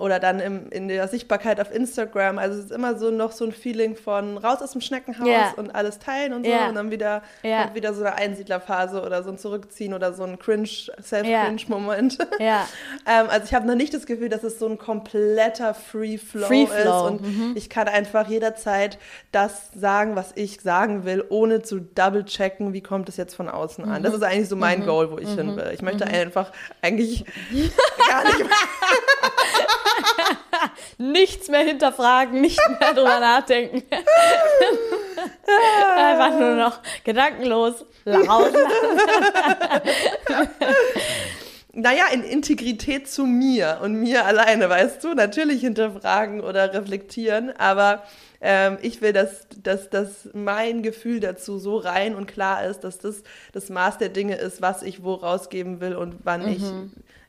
[0.00, 2.38] oder dann im, in der Sichtbarkeit auf Instagram.
[2.38, 5.52] Also es ist immer so noch so ein Feeling von raus aus dem Schneckenhaus yeah.
[5.56, 6.68] und alles teilen und so yeah.
[6.68, 7.64] und dann wieder yeah.
[7.64, 10.68] kommt wieder so eine Einsiedlerphase oder so ein Zurückziehen oder so ein Cringe,
[11.02, 12.18] Self-Cringe-Moment.
[13.06, 16.46] Ähm, also ich habe noch nicht das Gefühl, dass es so ein kompletter Free Flow,
[16.46, 17.06] Free -Flow.
[17.06, 17.52] ist und mhm.
[17.56, 18.98] ich kann einfach jederzeit
[19.32, 23.48] das sagen, was ich sagen will, ohne zu double checken, wie kommt es jetzt von
[23.48, 24.02] außen an.
[24.02, 24.18] Das mhm.
[24.18, 24.86] ist eigentlich so mein mhm.
[24.86, 25.56] Goal, wo ich hin mhm.
[25.56, 25.70] will.
[25.72, 26.14] Ich möchte mhm.
[26.14, 27.24] einfach eigentlich
[28.08, 28.48] gar nicht mehr
[30.98, 33.82] Nichts mehr hinterfragen, nicht mehr drüber nachdenken.
[35.96, 38.56] Einfach nur noch gedankenlos laufen.
[41.72, 48.02] naja, in Integrität zu mir und mir alleine, weißt du, natürlich hinterfragen oder reflektieren, aber
[48.40, 52.98] ähm, ich will, dass, dass, dass mein Gefühl dazu so rein und klar ist, dass
[52.98, 56.48] das das Maß der Dinge ist, was ich wo rausgeben will und wann mhm.
[56.48, 56.62] ich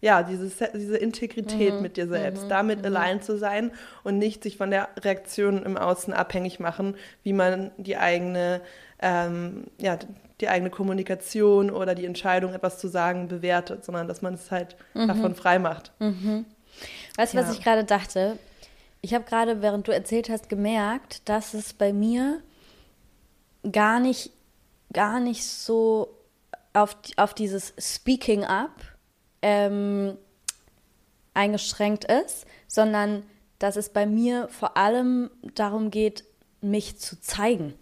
[0.02, 1.82] ja, dieses, diese Integrität mhm.
[1.82, 2.50] mit dir selbst, mhm.
[2.50, 2.86] damit mhm.
[2.86, 3.72] allein zu sein
[4.04, 8.62] und nicht sich von der Reaktion im Außen abhängig machen, wie man die eigene,
[9.00, 9.98] ähm, ja,
[10.42, 14.76] die eigene Kommunikation oder die Entscheidung, etwas zu sagen, bewertet, sondern dass man es halt
[14.96, 15.08] mhm.
[15.08, 15.92] davon frei macht.
[16.00, 16.46] Mhm.
[17.16, 17.44] Weißt du, ja.
[17.44, 18.40] was ich gerade dachte?
[19.02, 22.42] Ich habe gerade, während du erzählt hast, gemerkt, dass es bei mir
[23.72, 24.32] gar nicht,
[24.92, 26.18] gar nicht so
[26.74, 28.72] auf, auf dieses Speaking up
[29.42, 30.18] ähm,
[31.34, 33.24] eingeschränkt ist, sondern
[33.60, 36.24] dass es bei mir vor allem darum geht,
[36.62, 37.74] mich zu zeigen.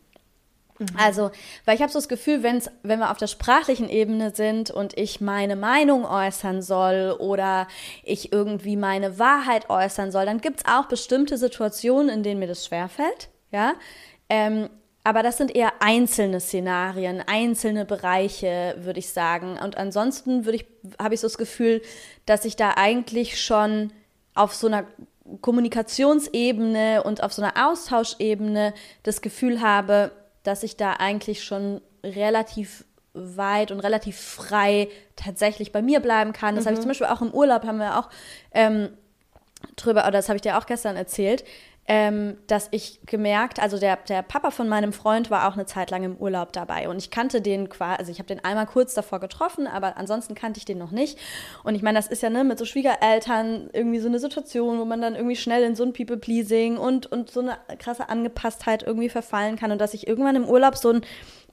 [0.80, 0.88] Mhm.
[0.98, 1.32] Also,
[1.66, 4.98] weil ich habe so das Gefühl, wenn's, wenn wir auf der sprachlichen Ebene sind und
[4.98, 7.68] ich meine Meinung äußern soll oder
[8.04, 12.48] ich irgendwie meine Wahrheit äußern soll, dann gibt es auch bestimmte Situationen, in denen mir
[12.48, 13.30] das schwerfällt.
[13.52, 13.74] Ja,
[14.30, 14.70] ähm,
[15.04, 19.58] aber das sind eher einzelne Szenarien, einzelne Bereiche, würde ich sagen.
[19.58, 20.66] Und ansonsten würde ich,
[21.00, 21.82] habe ich so das Gefühl,
[22.26, 23.92] dass ich da eigentlich schon
[24.36, 24.86] auf so einer
[25.42, 30.12] Kommunikationsebene und auf so einer Austauschebene das Gefühl habe,
[30.44, 36.56] dass ich da eigentlich schon relativ weit und relativ frei tatsächlich bei mir bleiben kann.
[36.56, 36.68] Das mhm.
[36.68, 38.10] habe ich zum Beispiel auch im Urlaub, haben wir auch
[38.52, 38.90] ähm,
[39.76, 41.44] drüber, oder das habe ich dir auch gestern erzählt,
[41.92, 45.90] ähm, dass ich gemerkt, also der, der Papa von meinem Freund war auch eine Zeit
[45.90, 48.94] lang im Urlaub dabei und ich kannte den quasi, also ich habe den einmal kurz
[48.94, 51.18] davor getroffen, aber ansonsten kannte ich den noch nicht.
[51.64, 54.86] Und ich meine, das ist ja ne, mit so Schwiegereltern irgendwie so eine Situation, wo
[54.86, 59.10] man dann irgendwie schnell in so ein People-Pleasing und, und so eine krasse Angepasstheit irgendwie
[59.10, 61.02] verfallen kann und dass ich irgendwann im Urlaub so ein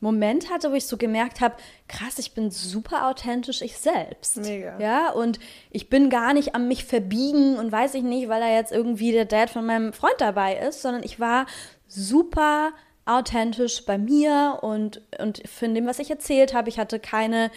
[0.01, 1.57] Moment hatte, wo ich so gemerkt habe,
[1.89, 4.37] krass, ich bin super authentisch ich selbst.
[4.39, 4.79] Mega.
[4.79, 5.39] Ja, und
[5.71, 9.13] ich bin gar nicht am mich verbiegen und weiß ich nicht, weil da jetzt irgendwie
[9.13, 11.47] der Dad von meinem Freund dabei ist, sondern ich war
[11.89, 12.73] super
[13.07, 16.69] authentisch bei mir und, und von dem, was ich erzählt habe.
[16.69, 17.51] Ich hatte keine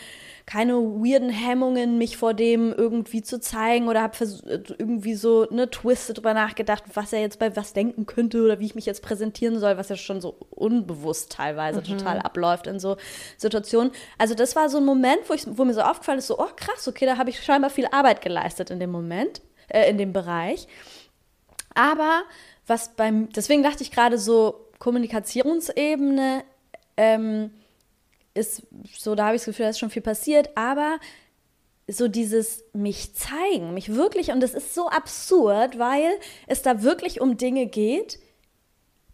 [0.50, 4.18] keine weirden Hemmungen, mich vor dem irgendwie zu zeigen oder habe
[4.80, 8.66] irgendwie so eine Twiste drüber nachgedacht, was er jetzt bei was denken könnte oder wie
[8.66, 11.84] ich mich jetzt präsentieren soll, was ja schon so unbewusst teilweise mhm.
[12.00, 12.98] total abläuft in so
[13.38, 13.92] Situationen.
[14.18, 16.50] Also das war so ein Moment, wo, ich, wo mir so aufgefallen ist, so, oh
[16.56, 20.14] krass, okay, da habe ich scheinbar viel Arbeit geleistet in dem Moment, äh, in dem
[20.14, 20.68] Bereich.
[21.76, 22.24] Aber
[22.66, 26.44] was beim, deswegen dachte ich gerade so, Kommunikationsebene,
[26.98, 27.52] ähm,
[28.40, 28.64] ist
[28.98, 31.00] so, da habe ich das Gefühl, da ist schon viel passiert, aber
[31.92, 36.12] so dieses mich zeigen, mich wirklich, und das ist so absurd, weil
[36.48, 38.20] es da wirklich um Dinge geht.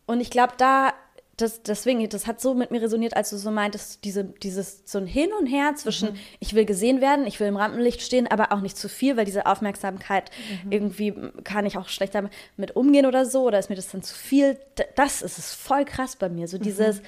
[0.06, 0.94] Und ich glaube, da,
[1.38, 4.98] das, deswegen, das hat so mit mir resoniert, als du so meintest, diese, dieses so
[4.98, 6.20] ein Hin und Her zwischen, mhm.
[6.40, 9.26] ich will gesehen werden, ich will im Rampenlicht stehen, aber auch nicht zu viel, weil
[9.26, 10.32] diese Aufmerksamkeit
[10.64, 10.72] mhm.
[10.72, 14.16] irgendwie kann ich auch schlechter mit umgehen oder so, oder ist mir das dann zu
[14.16, 14.58] viel.
[14.96, 16.48] Das ist es voll krass bei mir.
[16.48, 17.06] So dieses, mhm.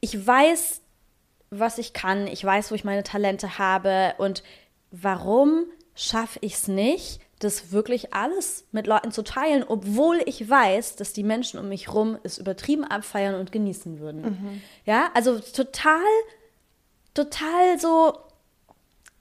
[0.00, 0.80] ich weiß,
[1.50, 4.42] was ich kann, ich weiß, wo ich meine Talente habe und
[4.90, 10.96] warum schaffe ich es nicht, das wirklich alles mit Leuten zu teilen, obwohl ich weiß,
[10.96, 14.22] dass die Menschen um mich rum es übertrieben abfeiern und genießen würden.
[14.22, 14.62] Mhm.
[14.84, 16.00] Ja, also total,
[17.12, 18.18] total so,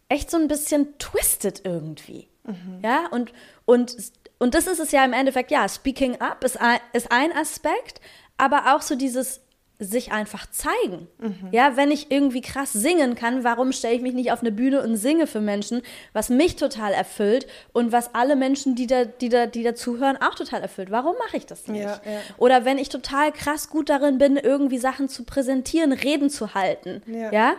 [0.07, 2.27] echt so ein bisschen twisted irgendwie.
[2.43, 2.79] Mhm.
[2.83, 3.33] Ja, und,
[3.65, 3.95] und,
[4.39, 7.99] und das ist es ja im Endeffekt, ja, speaking up ist ein, ist ein Aspekt,
[8.38, 9.41] aber auch so dieses
[9.79, 11.07] sich einfach zeigen.
[11.19, 11.49] Mhm.
[11.51, 14.81] Ja, wenn ich irgendwie krass singen kann, warum stelle ich mich nicht auf eine Bühne
[14.81, 15.81] und singe für Menschen,
[16.13, 20.17] was mich total erfüllt und was alle Menschen, die da, die da, die da zuhören,
[20.17, 20.91] auch total erfüllt.
[20.91, 21.83] Warum mache ich das nicht?
[21.83, 22.19] Ja, ja.
[22.38, 27.01] Oder wenn ich total krass gut darin bin, irgendwie Sachen zu präsentieren, Reden zu halten,
[27.07, 27.55] ja, ja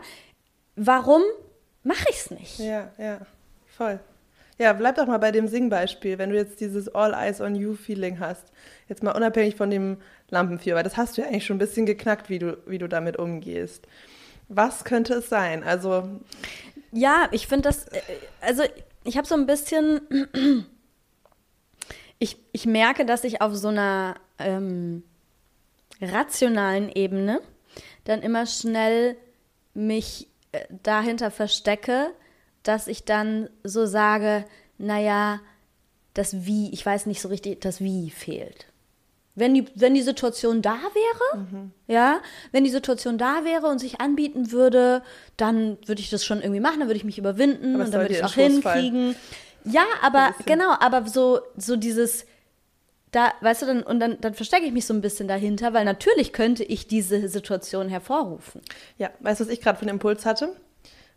[0.76, 1.22] warum
[1.83, 2.59] mache ich es nicht?
[2.59, 3.18] Ja, ja,
[3.66, 4.00] voll.
[4.59, 7.74] Ja, bleib doch mal bei dem Singbeispiel, wenn du jetzt dieses All Eyes on You
[7.74, 8.44] Feeling hast.
[8.88, 9.98] Jetzt mal unabhängig von dem
[10.31, 13.17] Lampenfieber, das hast du ja eigentlich schon ein bisschen geknackt, wie du, wie du damit
[13.19, 13.87] umgehst.
[14.49, 15.62] Was könnte es sein?
[15.62, 16.21] Also.
[16.93, 18.01] Ja, ich finde das, äh,
[18.41, 18.62] also
[19.05, 20.01] ich habe so ein bisschen,
[22.19, 25.03] ich, ich merke, dass ich auf so einer ähm,
[26.01, 27.41] rationalen Ebene
[28.05, 29.17] dann immer schnell
[29.75, 32.12] mich äh, dahinter verstecke,
[32.62, 34.45] dass ich dann so sage,
[34.79, 35.41] naja,
[36.15, 38.67] das Wie, ich weiß nicht so richtig, das Wie fehlt.
[39.37, 41.70] Wenn die, wenn die Situation da wäre, mhm.
[41.87, 42.20] ja,
[42.53, 45.03] wenn die Situation da wäre und sich anbieten würde,
[45.37, 48.14] dann würde ich das schon irgendwie machen, dann würde ich mich überwinden und dann würde
[48.14, 49.14] ich es auch hinkriegen.
[49.64, 52.25] Ja, aber genau, aber so, so dieses,
[53.11, 55.85] da, weißt du, dann, und dann, dann verstecke ich mich so ein bisschen dahinter, weil
[55.85, 58.62] natürlich könnte ich diese Situation hervorrufen.
[58.96, 60.57] Ja, weißt du, was ich gerade für einen Impuls hatte?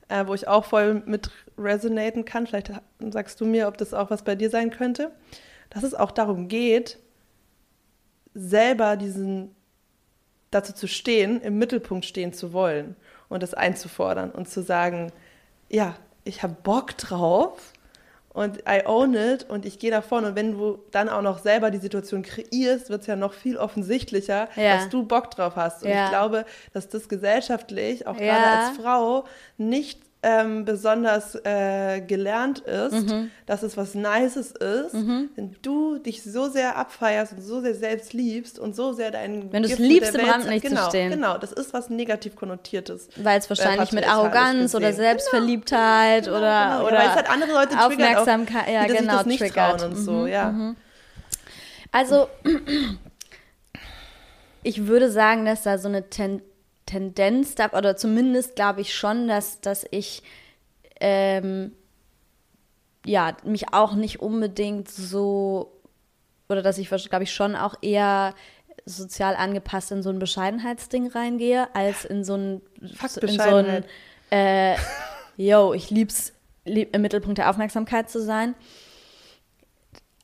[0.10, 2.48] äh, wo ich auch voll mit resonaten kann.
[2.48, 2.72] Vielleicht
[3.12, 5.12] sagst du mir, ob das auch was bei dir sein könnte.
[5.70, 6.98] Dass es auch darum geht,
[8.40, 9.56] selber diesen
[10.52, 12.96] dazu zu stehen, im Mittelpunkt stehen zu wollen
[13.28, 15.12] und das einzufordern und zu sagen,
[15.70, 17.74] ja, ich habe Bock drauf
[18.30, 20.30] und I own it und ich gehe da vorne.
[20.30, 23.58] Und wenn du dann auch noch selber die Situation kreierst, wird es ja noch viel
[23.58, 24.78] offensichtlicher, ja.
[24.78, 25.84] dass du Bock drauf hast.
[25.84, 26.06] Und ja.
[26.06, 28.36] ich glaube, dass das gesellschaftlich, auch ja.
[28.36, 29.26] gerade als Frau,
[29.58, 33.32] nicht ähm, besonders äh, gelernt ist, mhm.
[33.46, 35.30] dass es was Nices ist, mhm.
[35.36, 39.52] wenn du dich so sehr abfeierst und so sehr selbst liebst und so sehr deinen
[39.54, 41.12] Wenn du es liebst, im Rampenlicht genau, zu stehen.
[41.12, 43.08] Genau, das ist was negativ konnotiertes.
[43.16, 46.88] Weil es wahrscheinlich mit Arroganz oder Selbstverliebtheit genau, oder, genau.
[46.88, 49.80] oder ja, weil es halt andere Leute Aufmerksamkeit, auch, ja, die genau, das nicht triggert.
[49.80, 50.52] trauen und so, mhm, ja.
[50.52, 50.76] Mhm.
[51.94, 52.28] Also,
[54.64, 56.10] ich würde sagen, dass da so eine
[56.90, 60.24] Tendenz Tendenz, oder zumindest glaube ich schon, dass, dass ich
[61.00, 61.72] ähm,
[63.06, 65.72] ja, mich auch nicht unbedingt so,
[66.48, 68.34] oder dass ich, glaube ich, schon auch eher
[68.86, 72.62] sozial angepasst in so ein Bescheidenheitsding reingehe, als in so ein,
[72.96, 73.84] Fuck in so ein,
[74.32, 74.76] äh,
[75.38, 76.34] yo, ich lieb's,
[76.66, 78.56] lieb, im Mittelpunkt der Aufmerksamkeit zu sein.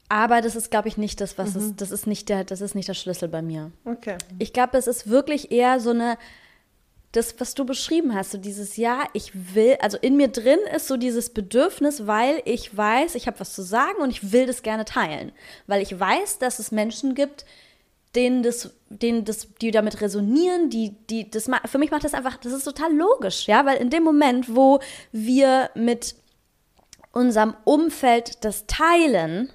[0.08, 1.62] Aber das ist, glaube ich, nicht das, was mhm.
[1.62, 3.72] ist, das ist nicht der, das ist nicht der Schlüssel bei mir.
[3.86, 4.18] Okay.
[4.38, 6.18] Ich glaube, es ist wirklich eher so eine,
[7.16, 10.88] das, was du beschrieben hast, so dieses Ja, ich will, also in mir drin ist
[10.88, 14.64] so dieses Bedürfnis, weil ich weiß, ich habe was zu sagen und ich will das
[14.64, 15.32] gerne teilen.
[15.68, 17.46] Weil ich weiß, dass es Menschen gibt,
[18.16, 22.38] denen das, denen das, die damit resonieren, die, die, das, für mich macht das einfach,
[22.38, 24.80] das ist total logisch, ja, weil in dem Moment, wo
[25.12, 26.16] wir mit
[27.12, 29.50] unserem Umfeld das teilen,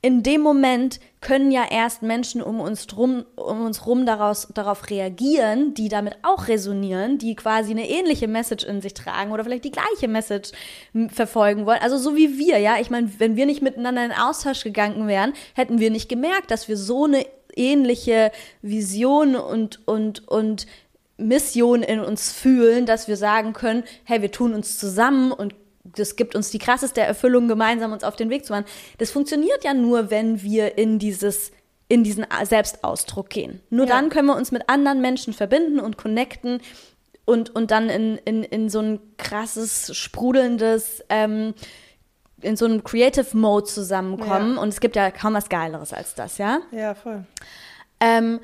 [0.00, 4.90] in dem Moment können ja erst Menschen um uns drum, um uns rum daraus, darauf
[4.90, 9.64] reagieren, die damit auch resonieren, die quasi eine ähnliche Message in sich tragen oder vielleicht
[9.64, 10.52] die gleiche Message
[11.08, 11.80] verfolgen wollen.
[11.80, 12.76] Also so wie wir, ja.
[12.78, 16.68] Ich meine, wenn wir nicht miteinander in Austausch gegangen wären, hätten wir nicht gemerkt, dass
[16.68, 17.24] wir so eine
[17.56, 20.66] ähnliche Vision und, und, und
[21.16, 26.16] Mission in uns fühlen, dass wir sagen können, hey, wir tun uns zusammen und das
[26.16, 28.64] gibt uns die krasseste Erfüllung, gemeinsam uns auf den Weg zu machen.
[28.98, 31.52] Das funktioniert ja nur, wenn wir in dieses
[31.86, 33.60] in diesen Selbstausdruck gehen.
[33.68, 33.94] Nur ja.
[33.94, 36.60] dann können wir uns mit anderen Menschen verbinden und connecten
[37.26, 41.54] und, und dann in, in, in so ein krasses, sprudelndes, ähm,
[42.40, 44.56] in so einem Creative Mode zusammenkommen.
[44.56, 44.62] Ja.
[44.62, 46.60] Und es gibt ja kaum was Geileres als das, ja?
[46.72, 47.24] Ja, voll.
[48.00, 48.40] Ähm,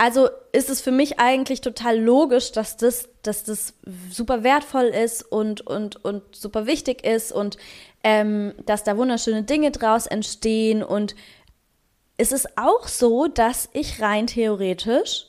[0.00, 3.74] also ist es für mich eigentlich total logisch, dass das, dass das
[4.10, 7.58] super wertvoll ist und, und, und super wichtig ist und
[8.02, 10.82] ähm, dass da wunderschöne Dinge draus entstehen.
[10.82, 11.14] Und
[12.16, 15.26] es ist auch so, dass ich rein theoretisch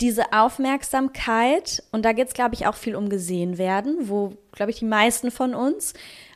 [0.00, 4.72] diese Aufmerksamkeit, und da geht es, glaube ich, auch viel um gesehen werden, wo, glaube
[4.72, 5.94] ich, die meisten von uns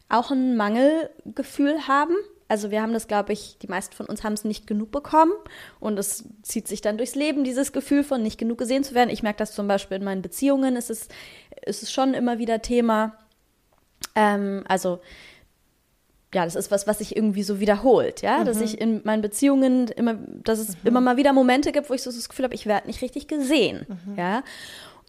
[0.08, 2.14] auch ein Mangelgefühl haben
[2.54, 5.32] also wir haben das, glaube ich, die meisten von uns haben es nicht genug bekommen
[5.80, 9.10] und es zieht sich dann durchs Leben, dieses Gefühl von nicht genug gesehen zu werden.
[9.10, 11.08] Ich merke das zum Beispiel in meinen Beziehungen, ist es,
[11.66, 13.16] ist es schon immer wieder Thema.
[14.14, 15.00] Ähm, also
[16.32, 18.44] ja, das ist was, was sich irgendwie so wiederholt, ja, mhm.
[18.44, 20.74] dass ich in meinen Beziehungen immer, dass es mhm.
[20.84, 23.26] immer mal wieder Momente gibt, wo ich so das Gefühl habe, ich werde nicht richtig
[23.26, 24.16] gesehen, mhm.
[24.16, 24.44] ja.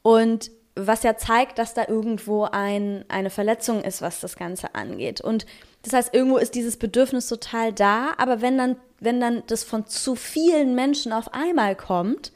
[0.02, 5.22] Und was ja zeigt, dass da irgendwo ein, eine Verletzung ist, was das Ganze angeht.
[5.22, 5.46] Und
[5.86, 9.86] das heißt, irgendwo ist dieses Bedürfnis total da, aber wenn dann, wenn dann das von
[9.86, 12.32] zu vielen Menschen auf einmal kommt,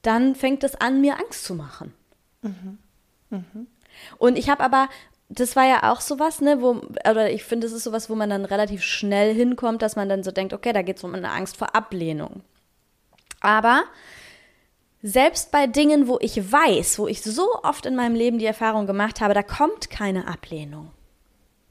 [0.00, 1.92] dann fängt es an, mir Angst zu machen.
[2.40, 2.78] Mhm.
[3.28, 3.66] Mhm.
[4.16, 4.88] Und ich habe aber,
[5.28, 8.30] das war ja auch sowas, ne, wo, oder ich finde, das ist sowas, wo man
[8.30, 11.30] dann relativ schnell hinkommt, dass man dann so denkt, okay, da geht es um eine
[11.30, 12.40] Angst vor Ablehnung.
[13.40, 13.84] Aber
[15.02, 18.86] selbst bei Dingen, wo ich weiß, wo ich so oft in meinem Leben die Erfahrung
[18.86, 20.92] gemacht habe, da kommt keine Ablehnung.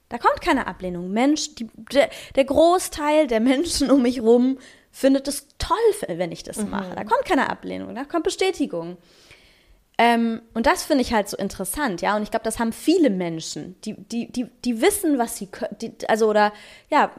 [0.09, 1.11] Da kommt keine Ablehnung.
[1.11, 4.59] Mensch, die, der, der, Großteil der Menschen um mich rum
[4.91, 6.69] findet es toll, wenn ich das mhm.
[6.69, 6.95] mache.
[6.95, 8.97] Da kommt keine Ablehnung, da kommt Bestätigung.
[9.97, 12.15] Ähm, und das finde ich halt so interessant, ja.
[12.15, 15.75] Und ich glaube, das haben viele Menschen, die, die, die, die wissen, was sie können,
[16.07, 16.51] also oder
[16.89, 17.11] ja,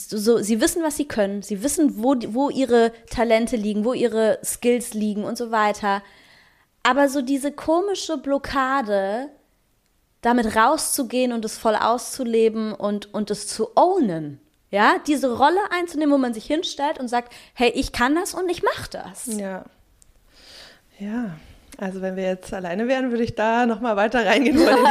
[0.00, 4.38] so, sie wissen, was sie können, sie wissen, wo, wo ihre Talente liegen, wo ihre
[4.44, 6.02] Skills liegen und so weiter.
[6.82, 9.28] Aber so diese komische Blockade,
[10.22, 14.40] damit rauszugehen und es voll auszuleben und, und es zu ownen.
[14.70, 18.48] Ja, diese Rolle einzunehmen, wo man sich hinstellt und sagt, hey, ich kann das und
[18.48, 19.26] ich mache das.
[19.26, 19.64] Ja.
[20.98, 21.36] Ja.
[21.78, 24.84] Also wenn wir jetzt alleine wären, würde ich da nochmal weiter reingehen wollen in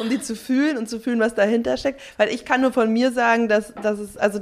[0.00, 2.00] um die zu fühlen und zu fühlen, was dahinter steckt.
[2.16, 4.40] Weil ich kann nur von mir sagen, dass, dass es, also,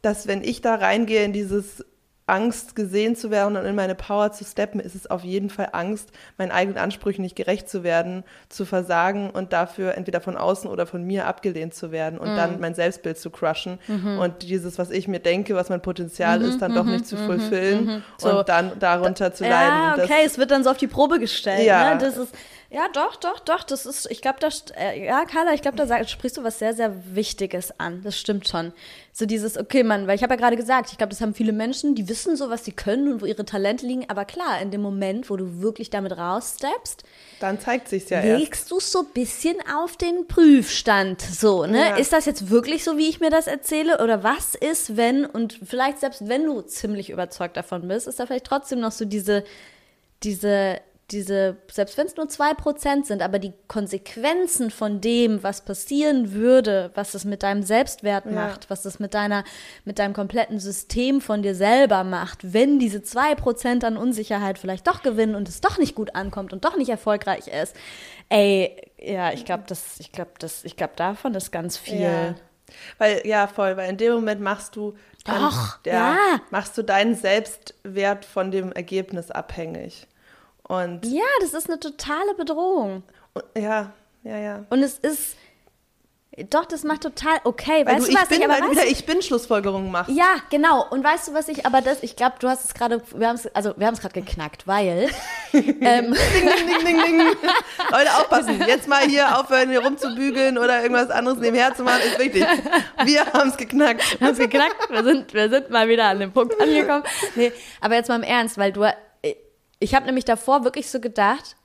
[0.00, 1.84] dass wenn ich da reingehe in dieses
[2.26, 5.68] Angst, gesehen zu werden und in meine Power zu steppen, ist es auf jeden Fall
[5.72, 6.08] Angst,
[6.38, 10.86] meinen eigenen Ansprüchen nicht gerecht zu werden, zu versagen und dafür entweder von außen oder
[10.86, 12.36] von mir abgelehnt zu werden und mhm.
[12.36, 14.18] dann mein Selbstbild zu crushen mhm.
[14.18, 17.06] und dieses, was ich mir denke, was mein Potenzial mhm, ist, dann doch mhm, nicht
[17.06, 18.02] zu mhm, fulfillen mhm.
[18.16, 18.38] so.
[18.38, 19.98] und dann darunter zu leiden.
[19.98, 21.66] Ja, okay, es wird dann so auf die Probe gestellt.
[21.66, 21.92] Ja.
[21.92, 22.00] Ne?
[22.00, 22.34] Das ist,
[22.74, 23.62] ja, doch, doch, doch.
[23.62, 26.58] Das ist, ich glaube, da, äh, ja, Carla, ich glaube, da sag, sprichst du was
[26.58, 28.02] sehr, sehr Wichtiges an.
[28.02, 28.72] Das stimmt schon.
[29.16, 31.52] So dieses, okay, Mann, weil ich habe ja gerade gesagt, ich glaube, das haben viele
[31.52, 34.10] Menschen, die wissen so, was sie können und wo ihre Talente liegen.
[34.10, 37.04] Aber klar, in dem Moment, wo du wirklich damit raussteppst,
[37.38, 41.22] dann zeigt sich's ja legst du so ein bisschen auf den Prüfstand.
[41.22, 41.90] So, ne?
[41.90, 41.96] Ja.
[41.96, 44.02] Ist das jetzt wirklich so, wie ich mir das erzähle?
[44.02, 48.26] Oder was ist, wenn, und vielleicht selbst wenn du ziemlich überzeugt davon bist, ist da
[48.26, 49.44] vielleicht trotzdem noch so diese,
[50.24, 55.62] diese diese, selbst wenn es nur zwei Prozent sind, aber die Konsequenzen von dem, was
[55.62, 58.32] passieren würde, was es mit deinem Selbstwert ja.
[58.32, 59.44] macht, was es mit deiner,
[59.84, 64.86] mit deinem kompletten System von dir selber macht, wenn diese zwei Prozent an Unsicherheit vielleicht
[64.86, 67.76] doch gewinnen und es doch nicht gut ankommt und doch nicht erfolgreich ist,
[68.30, 72.00] ey, ja, ich glaube, das, ich glaube, das, ich glaube, davon ist ganz viel.
[72.00, 72.34] Ja.
[72.96, 76.16] Weil, ja, voll, weil in dem Moment machst du dann, Doch, der, ja.
[76.50, 80.06] machst du deinen Selbstwert von dem Ergebnis abhängig.
[80.68, 83.02] Und ja, das ist eine totale Bedrohung.
[83.56, 84.64] Ja, ja, ja.
[84.70, 85.36] Und es ist,
[86.50, 87.86] Doch, das macht total okay.
[87.86, 89.90] Weil weißt du, ich was bin, ich aber weil du weißt wieder ich bin Schlussfolgerungen
[89.92, 90.10] machst.
[90.16, 90.84] Ja, genau.
[90.90, 93.36] Und weißt du, was ich aber das, ich glaube, du hast es gerade, wir haben
[93.36, 95.10] es, also wir haben es gerade geknackt, weil
[95.52, 96.14] ähm, Ding,
[96.56, 97.18] ding, ding, ding, ding.
[97.90, 98.60] Leute, aufpassen.
[98.66, 102.44] Jetzt mal hier aufhören, hier rumzubügeln oder irgendwas anderes nebenher zu machen, ist wichtig.
[103.04, 104.18] Wir haben es geknackt.
[104.18, 104.90] wir haben es geknackt.
[104.90, 107.04] Wir sind, wir sind mal wieder an dem Punkt angekommen.
[107.36, 108.92] Nee, aber jetzt mal im Ernst, weil du,
[109.78, 111.56] ich habe nämlich davor wirklich so gedacht,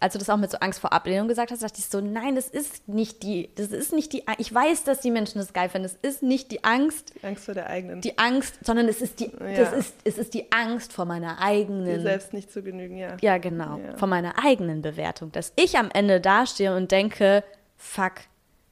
[0.00, 2.36] als du das auch mit so Angst vor Ablehnung gesagt hast, dachte ich so, nein,
[2.36, 5.68] das ist nicht die, das ist nicht die, ich weiß, dass die Menschen das geil
[5.68, 8.00] finden, es ist nicht die Angst, Angst vor der eigenen.
[8.00, 9.54] die Angst, sondern es ist die, Ja.
[9.56, 13.16] das ist, es ist die Angst vor meiner dir eigenen selbst nicht zu genügen, ja.
[13.20, 13.78] Ja, genau.
[13.78, 13.96] Ja.
[13.96, 15.32] Von meiner eigenen Bewertung.
[15.32, 17.42] Dass ich am Ende dastehe und denke,
[17.76, 18.12] fuck,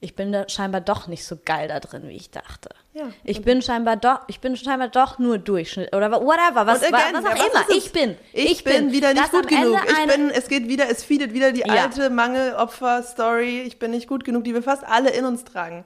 [0.01, 2.69] ich bin da scheinbar doch nicht so geil da drin, wie ich dachte.
[2.93, 3.09] Ja.
[3.25, 7.25] Ich bin scheinbar doch, ich bin scheinbar doch nur Durchschnitt oder whatever, was, again, was
[7.25, 7.77] ja, auch was immer.
[7.77, 8.17] Ich bin.
[8.33, 9.79] Ich, bin, wieder nicht gut genug.
[9.89, 11.85] Ich bin, es geht wieder, es feedet wieder die Ja.
[11.85, 13.63] alte Mangel-Opfer-Story.
[13.63, 15.85] Ich bin nicht gut genug, die wir fast alle in uns tragen.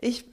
[0.00, 0.24] Ich,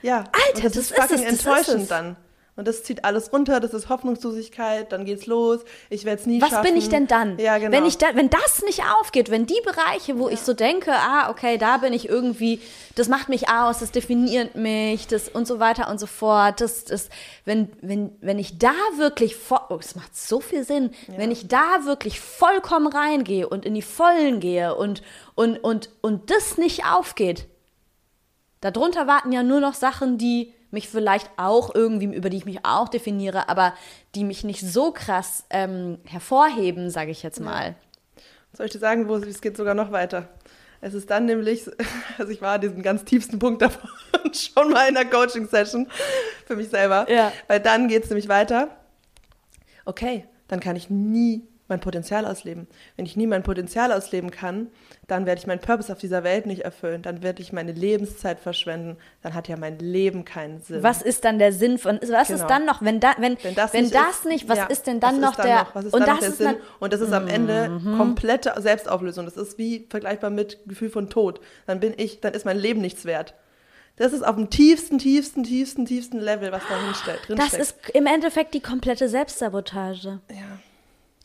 [0.00, 0.24] ja.
[0.32, 1.88] Alter, das, das ist ist fucking es, ist enttäuschend es.
[1.88, 2.16] dann.
[2.56, 6.42] Und das zieht alles runter, das ist Hoffnungslosigkeit, dann geht's los, ich werde es nie
[6.42, 6.64] Was schaffen.
[6.64, 7.38] bin ich denn dann?
[7.38, 7.72] Ja, genau.
[7.74, 11.30] Wenn, ich da, wenn das nicht aufgeht, wenn die Bereiche, wo ich so denke, ah,
[11.30, 12.60] okay, da bin ich irgendwie,
[12.96, 16.84] das macht mich aus, das definiert mich, das und so weiter und so fort, das,
[16.84, 17.08] das,
[17.44, 21.84] wenn, wenn, wenn ich da wirklich, oh, das macht so viel Sinn, wenn ich da
[21.84, 25.02] wirklich vollkommen reingehe und in die Vollen gehe und,
[25.34, 27.46] und, und, und das nicht aufgeht,
[28.60, 32.64] darunter warten ja nur noch Sachen, die mich vielleicht auch irgendwie, über die ich mich
[32.64, 33.74] auch definiere, aber
[34.14, 37.74] die mich nicht so krass ähm, hervorheben, sage ich jetzt mal.
[38.52, 40.28] Soll ich dir sagen, wo es es geht sogar noch weiter?
[40.80, 41.68] Es ist dann nämlich,
[42.18, 43.90] also ich war an diesem ganz tiefsten Punkt davon
[44.32, 45.88] schon mal in der Coaching-Session
[46.46, 47.10] für mich selber.
[47.10, 47.32] Ja.
[47.48, 48.68] Weil dann geht es nämlich weiter.
[49.84, 52.66] Okay, dann kann ich nie mein Potenzial ausleben.
[52.96, 54.66] Wenn ich nie mein Potenzial ausleben kann,
[55.08, 57.00] dann werde ich meinen Purpose auf dieser Welt nicht erfüllen.
[57.02, 58.98] Dann werde ich meine Lebenszeit verschwenden.
[59.22, 60.82] Dann hat ja mein Leben keinen Sinn.
[60.82, 62.40] Was ist dann der Sinn von, was Genau.
[62.40, 64.66] ist dann noch, wenn, da, wenn, Wenn das wenn nicht, das ist, nicht was ja,
[64.66, 65.74] ist denn dann noch dann der, noch?
[65.74, 66.48] Was ist und dann das noch der ist Sinn?
[66.48, 66.76] Mhm.
[66.80, 69.24] und das ist am Ende komplette Selbstauflösung.
[69.24, 71.40] Das ist wie vergleichbar mit Gefühl von Tod.
[71.66, 73.34] Dann bin ich, dann ist mein Leben nichts wert.
[73.96, 77.62] Das ist auf dem tiefsten, tiefsten, tiefsten, tiefsten Level, was da hinstellt, das drinsteckt.
[77.62, 80.20] ist im Endeffekt die komplette Selbstsabotage.
[80.30, 80.36] ja.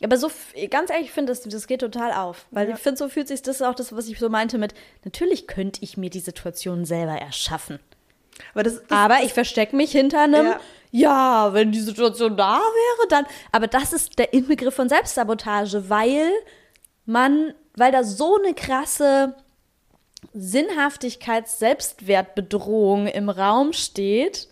[0.02, 0.30] Aber so,
[0.70, 2.46] ganz ehrlich, ich finde, das, das geht total auf.
[2.50, 2.74] Weil Ja.
[2.74, 5.82] ich finde, so fühlt sich das auch das, was ich so meinte mit, natürlich könnte
[5.82, 7.78] ich mir die Situation selber erschaffen.
[8.52, 10.60] Aber das, das Aber ich verstecke mich hinter einem, Ja.
[10.90, 11.54] ja.
[11.54, 13.24] wenn die Situation da wäre, dann.
[13.52, 16.30] Aber das ist der Inbegriff von Selbstsabotage, weil
[17.06, 19.34] man, weil da so eine krasse
[20.34, 24.48] Sinnhaftigkeits-, Selbstwertbedrohung im Raum steht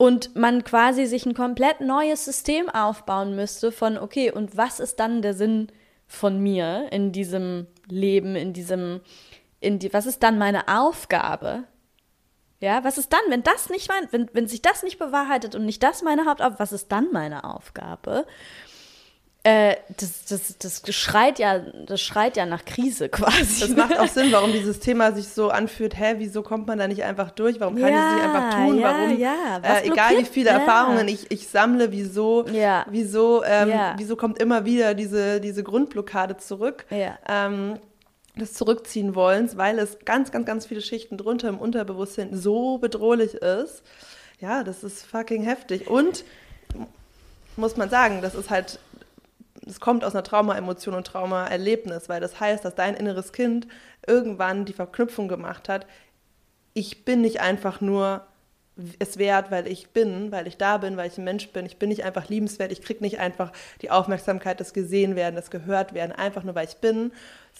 [0.00, 4.98] und man quasi sich ein komplett neues System aufbauen müsste von, okay, und was ist
[4.98, 5.70] dann der Sinn
[6.06, 9.02] von mir in diesem Leben, in diesem,
[9.60, 11.64] in die, was ist dann meine Aufgabe?
[12.60, 15.82] Ja, was ist dann, wenn das nicht wenn, wenn sich das nicht bewahrheitet und nicht
[15.82, 18.24] das meine Hauptaufgabe, was ist dann meine Aufgabe?
[19.42, 20.26] Äh, das,
[20.58, 23.60] das, das schreit ja, das schreit ja nach Krise quasi.
[23.60, 25.98] Das macht auch Sinn, warum dieses Thema sich so anfühlt.
[25.98, 27.58] Hä, wieso kommt man da nicht einfach durch?
[27.58, 28.78] Warum kann ich es nicht einfach tun?
[28.78, 29.18] Ja, warum?
[29.18, 29.60] ja.
[29.62, 30.58] Äh, egal wie viele ja.
[30.58, 32.84] Erfahrungen ich, ich sammle, wieso, Ja.
[32.90, 33.94] wieso, ähm, Ja.
[33.96, 36.84] wieso kommt immer wieder diese, diese Grundblockade zurück?
[36.90, 37.18] Ja.
[37.26, 37.78] Ähm,
[38.36, 43.34] des Zurückziehen wollens, weil es ganz, ganz, ganz viele Schichten drunter im Unterbewusstsein so bedrohlich
[43.34, 43.82] ist.
[44.38, 45.88] Ja, das ist fucking heftig.
[45.88, 46.24] Und
[47.56, 48.78] muss man sagen, das ist halt,
[49.66, 53.66] es kommt aus einer Trauma-Emotion und Trauma-Erlebnis, weil das heißt, dass dein inneres Kind
[54.06, 55.86] irgendwann die Verknüpfung gemacht hat,
[56.72, 58.26] ich bin nicht einfach nur
[58.98, 61.66] es wert, weil ich bin, weil ich da bin, weil ich ein Mensch bin.
[61.66, 62.72] Ich bin nicht einfach liebenswert.
[62.72, 66.66] Ich kriege nicht einfach die Aufmerksamkeit, das gesehen werden, das gehört werden, einfach nur weil
[66.66, 67.12] ich bin,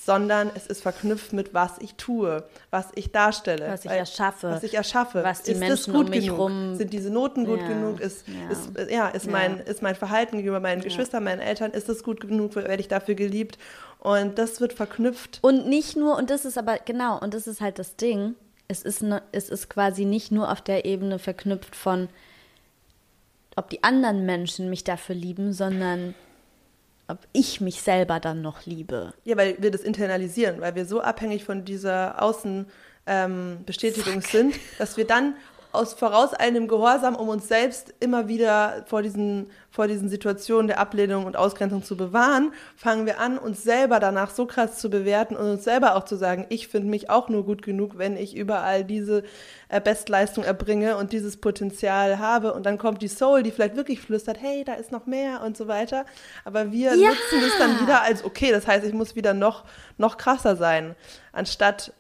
[0.03, 4.51] sondern es ist verknüpft mit was ich tue, was ich darstelle, Was ich weil- erschaffe,
[4.51, 5.23] was ich erschaffe.
[5.23, 6.39] was die ist Menschen gut um mich genug?
[6.39, 8.01] rum- Sind diese Noten gut Ja, genug?
[8.01, 8.51] Ist ja.
[8.51, 9.33] ist ja ist Ja.
[9.33, 12.57] mein ist mein Verhalten gegenüber meinen Geschwistern, meinen Eltern ist das gut genug?
[12.57, 13.59] Werde ich dafür geliebt?
[13.99, 15.39] Und das wird verknüpft.
[15.43, 18.35] Und nicht nur, und das ist aber, genau, und das ist halt das Ding,
[18.69, 22.09] es ist, ne, es ist quasi nicht nur auf der Ebene verknüpft von,
[23.57, 26.15] ob die anderen Menschen mich dafür lieben, sondern
[27.11, 29.13] ob ich mich selber dann noch liebe.
[29.25, 34.97] Ja, weil wir das internalisieren, weil wir so abhängig von dieser Außenbestätigung ähm, sind, dass
[34.97, 35.35] wir dann
[35.73, 41.27] aus vorauseilendem Gehorsam, um uns selbst immer wieder vor diesen, vor diesen Situationen der Ablehnung
[41.27, 45.49] und Ausgrenzung zu bewahren, fangen wir an, uns selber danach so krass zu bewerten und
[45.49, 48.85] uns selber auch zu sagen, ich finde mich auch nur gut genug, wenn ich überall
[48.85, 49.23] diese
[49.69, 52.53] äh, Bestleistung erbringe und dieses Potenzial habe.
[52.53, 55.57] Und dann kommt die Soul, die vielleicht wirklich flüstert, hey, da ist noch mehr und
[55.57, 56.05] so weiter.
[56.45, 57.09] Aber wir Ja.
[57.09, 59.65] nutzen das dann wieder als, okay, das heißt, ich muss wieder noch,
[59.99, 60.97] noch krasser sein,
[61.33, 61.93] anstatt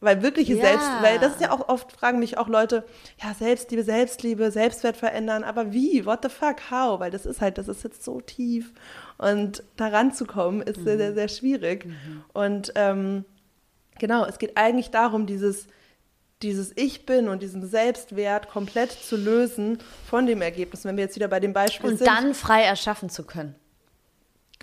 [0.00, 0.62] Weil wirkliche Ja.
[0.62, 2.84] Selbst, weil das ist ja auch oft, fragen mich auch Leute,
[3.22, 6.04] ja, Selbstliebe, Selbstliebe, Selbstwert verändern, aber wie?
[6.04, 6.70] What the fuck?
[6.70, 7.00] How?
[7.00, 8.72] Weil das ist halt, das ist jetzt so tief.
[9.16, 11.86] Und da ranzukommen, ist sehr, sehr, sehr schwierig.
[12.34, 13.24] Und ähm,
[13.98, 15.66] genau, es geht eigentlich darum, dieses,
[16.42, 20.84] dieses Ich bin und diesen Selbstwert komplett zu lösen von dem Ergebnis.
[20.84, 23.54] Wenn wir jetzt wieder bei dem Beispiel Und sind dann frei erschaffen zu können.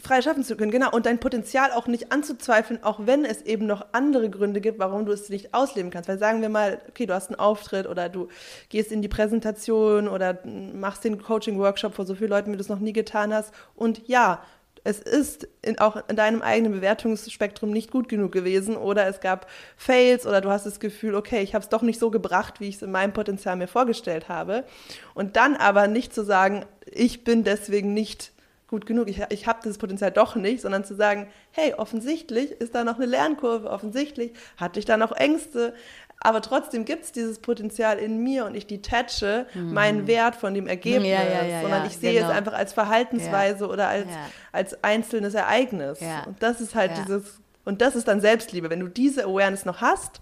[0.03, 0.91] Frei schaffen zu können, genau.
[0.91, 5.05] Und dein Potenzial auch nicht anzuzweifeln, auch wenn es eben noch andere Gründe gibt, warum
[5.05, 6.09] du es nicht ausleben kannst.
[6.09, 8.27] Weil sagen wir mal, okay, du hast einen Auftritt oder du
[8.69, 12.69] gehst in die Präsentation oder machst den Coaching-Workshop vor so vielen Leuten, wie du es
[12.69, 13.53] noch nie getan hast.
[13.75, 14.43] Und ja,
[14.83, 19.47] es ist in, auch in deinem eigenen Bewertungsspektrum nicht gut genug gewesen oder es gab
[19.77, 22.67] Fails oder du hast das Gefühl, okay, ich habe es doch nicht so gebracht, wie
[22.67, 24.65] ich es in meinem Potenzial mir vorgestellt habe.
[25.13, 28.32] Und dann aber nicht zu sagen, ich bin deswegen nicht
[28.73, 32.73] gut genug, ich, ich habe dieses Potenzial doch nicht, sondern zu sagen, hey, offensichtlich ist
[32.73, 35.75] da noch eine Lernkurve, offensichtlich hatte ich da noch Ängste,
[36.19, 40.65] aber trotzdem gibt es dieses Potenzial in mir und ich detache meinen Wert von dem
[40.65, 41.09] Ergebnis, Mhm.
[41.09, 42.29] Ja, ja, ja, sondern ich sehe genau.
[42.29, 44.07] es einfach als Verhaltensweise oder als,
[44.51, 45.99] als einzelnes Ereignis.
[46.25, 48.71] Und das ist halt dieses, und das ist dann Selbstliebe.
[48.71, 50.19] Wenn du diese Awareness noch hast,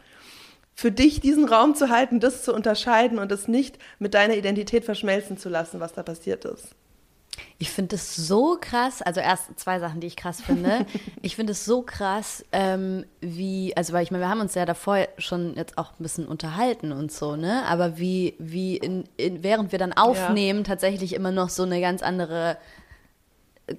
[0.74, 4.84] für dich diesen Raum zu halten, das zu unterscheiden und es nicht mit deiner Identität
[4.84, 6.76] verschmelzen zu lassen, was da passiert ist.
[7.58, 10.86] Ich finde es so krass, also erst zwei Sachen, die ich krass finde.
[11.22, 14.66] ich finde es so krass, ähm, wie, also weil ich meine, wir haben uns ja
[14.66, 17.64] davor schon jetzt auch ein bisschen unterhalten und so, ne?
[17.68, 22.02] Aber wie, wie in, in, während wir dann aufnehmen, tatsächlich immer noch so eine ganz
[22.02, 22.58] andere,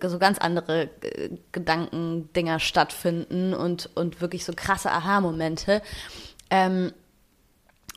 [0.02, 5.82] so ganz andere äh, Gedankendinger stattfinden und, und wirklich so krasse Aha-Momente.
[6.50, 6.92] Ähm,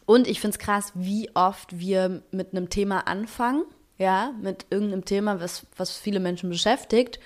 [0.06, 3.64] und ich finde es krass, wie oft wir mit einem Thema anfangen,
[3.98, 7.20] ja, mit irgendeinem Thema, was, was viele Menschen beschäftigt,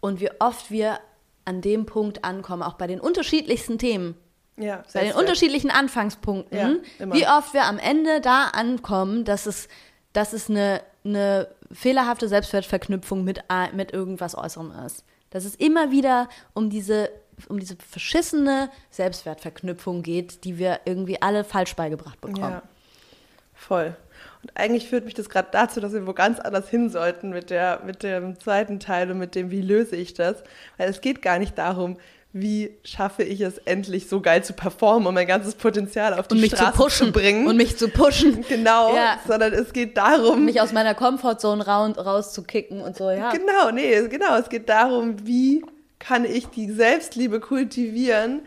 [0.00, 0.98] und wie oft wir
[1.44, 4.14] an dem Punkt ankommen, auch bei den unterschiedlichsten Themen,
[4.56, 9.68] Ja, bei den unterschiedlichen Anfangspunkten, Ja, wie oft wir am Ende da ankommen, dass es,
[10.12, 13.44] dass es eine, eine fehlerhafte Selbstwertverknüpfung mit,
[13.74, 15.04] mit irgendwas Äußerem ist.
[15.30, 17.10] Dass es immer wieder um diese,
[17.48, 22.50] um diese verschissene Selbstwertverknüpfung geht, die wir irgendwie alle falsch beigebracht bekommen.
[22.50, 22.62] Ja,
[23.54, 23.96] voll.
[24.42, 27.50] Und eigentlich führt mich das gerade dazu, dass wir wo ganz anders hin sollten mit,
[27.50, 30.36] der, mit dem zweiten Teil und mit dem, wie löse ich das.
[30.78, 31.98] Weil es geht gar nicht darum,
[32.32, 36.36] wie schaffe ich es endlich so geil zu performen und mein ganzes Potenzial auf die
[36.36, 37.06] Und mich Straße zu pushen.
[37.08, 37.46] zu bringen.
[37.48, 38.42] Und mich zu pushen.
[38.48, 39.18] genau, Ja.
[39.26, 43.32] sondern es geht darum, mich aus meiner Comfortzone raus, rauszukicken und so, ja.
[43.32, 44.36] Genau, nee, genau.
[44.36, 45.64] Es geht darum, wie
[45.98, 48.40] kann ich die Selbstliebe kultivieren,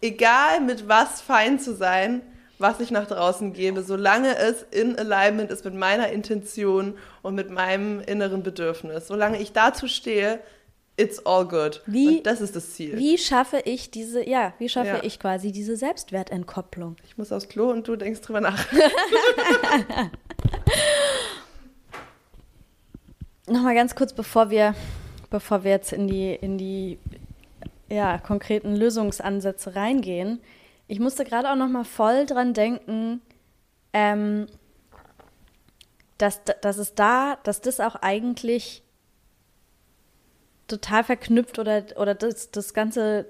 [0.00, 2.22] egal mit was fein zu sein,
[2.58, 7.50] was ich nach draußen gebe, solange es in Alignment ist mit meiner Intention und mit
[7.50, 9.06] meinem inneren Bedürfnis.
[9.08, 10.40] Solange ich dazu stehe,
[10.96, 11.82] it's all good.
[11.86, 12.96] Wie- und das ist das Ziel.
[12.96, 15.02] Wie schaffe ich diese, ja, wie schaffe Ja.
[15.02, 16.96] ich quasi diese Selbstwertentkopplung?
[17.06, 18.64] Ich muss aufs Klo und du denkst drüber nach.
[23.46, 24.74] Nochmal ganz kurz, bevor wir,
[25.30, 26.98] bevor wir jetzt in die, in die
[27.90, 30.40] ja, konkreten Lösungsansätze reingehen.
[30.86, 33.22] Ich musste gerade auch nochmal voll dran denken,
[33.92, 34.46] ähm,
[36.18, 38.82] dass, dass es da, dass das auch eigentlich
[40.68, 43.26] total verknüpft oder, oder das, das Ganze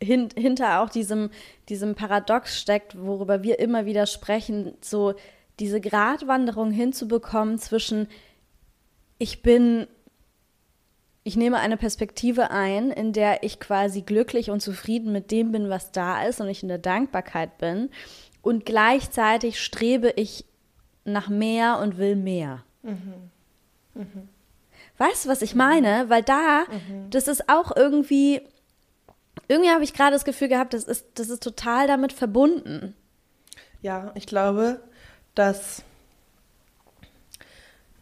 [0.00, 1.30] hin, hinter auch diesem,
[1.68, 5.14] diesem Paradox steckt, worüber wir immer wieder sprechen, so
[5.58, 8.08] diese Gratwanderung hinzubekommen zwischen
[9.18, 9.88] ich bin,
[11.28, 15.68] ich nehme eine Perspektive ein, in der ich quasi glücklich und zufrieden mit dem bin,
[15.68, 17.90] was da ist und ich in der Dankbarkeit bin
[18.40, 20.46] und gleichzeitig strebe ich
[21.04, 22.64] nach mehr und will mehr.
[24.96, 26.08] Weißt du, was ich meine?
[26.08, 26.64] Weil da,
[27.10, 28.40] das ist auch irgendwie,
[29.48, 32.94] irgendwie habe ich gerade das Gefühl gehabt, das ist, das ist total damit verbunden.
[33.82, 34.80] Ja, ich glaube,
[35.34, 35.84] dass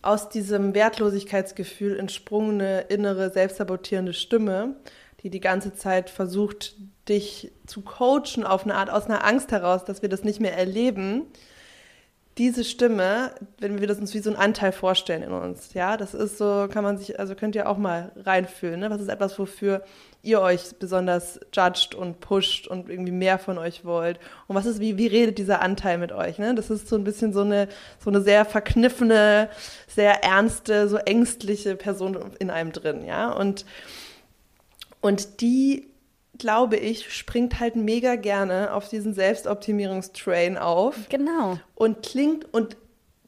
[0.07, 4.77] aus diesem Wertlosigkeitsgefühl entsprungene innere selbstsabotierende Stimme,
[5.23, 6.77] die die ganze Zeit versucht,
[7.09, 10.57] dich zu coachen auf eine Art aus einer Angst heraus, dass wir das nicht mehr
[10.57, 11.27] erleben.
[12.39, 16.13] Diese Stimme, wenn wir das uns wie so einen Anteil vorstellen in uns, ja, das
[16.13, 18.91] ist so, kann man sich, also könnt ihr auch mal reinfühlen, ne?
[18.91, 19.83] Was ist etwas, wofür
[20.23, 24.21] ihr euch besonders judgt und pusht und irgendwie mehr von euch wollt?
[24.49, 26.55] Und was ist, wie, wie redet dieser Anteil mit euch, ne?
[26.55, 27.69] Das ist so ein bisschen so eine,
[27.99, 29.49] so eine sehr verkniffene,
[29.89, 33.65] sehr ernste, so ängstliche Person in einem drin, ja, und,
[35.01, 35.89] und die
[36.39, 41.59] glaube ich, springt halt mega gerne auf diesen Selbstoptimierungstrain auf Genau.
[41.75, 42.77] und klingt und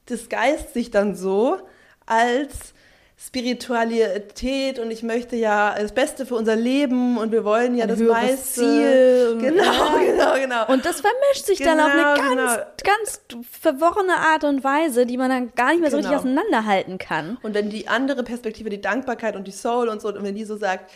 [0.09, 1.59] disguist sich dann so,
[2.07, 2.73] als
[3.21, 7.89] Spiritualität und ich möchte ja das Beste für unser Leben und wir wollen ja Ein
[7.91, 8.61] das meiste.
[8.61, 9.39] Ziel.
[9.41, 9.95] Genau, Ja.
[10.07, 10.67] genau, genau.
[10.73, 15.17] Und das vermischt sich dann auf eine Genau, ganz, ganz verworrene Art und Weise, die
[15.17, 16.21] man dann gar nicht mehr so richtig Genau.
[16.23, 17.39] auseinanderhalten kann.
[17.43, 20.45] Und wenn die andere Perspektive, die Dankbarkeit und die Soul und so, und wenn die
[20.45, 20.91] so sagt,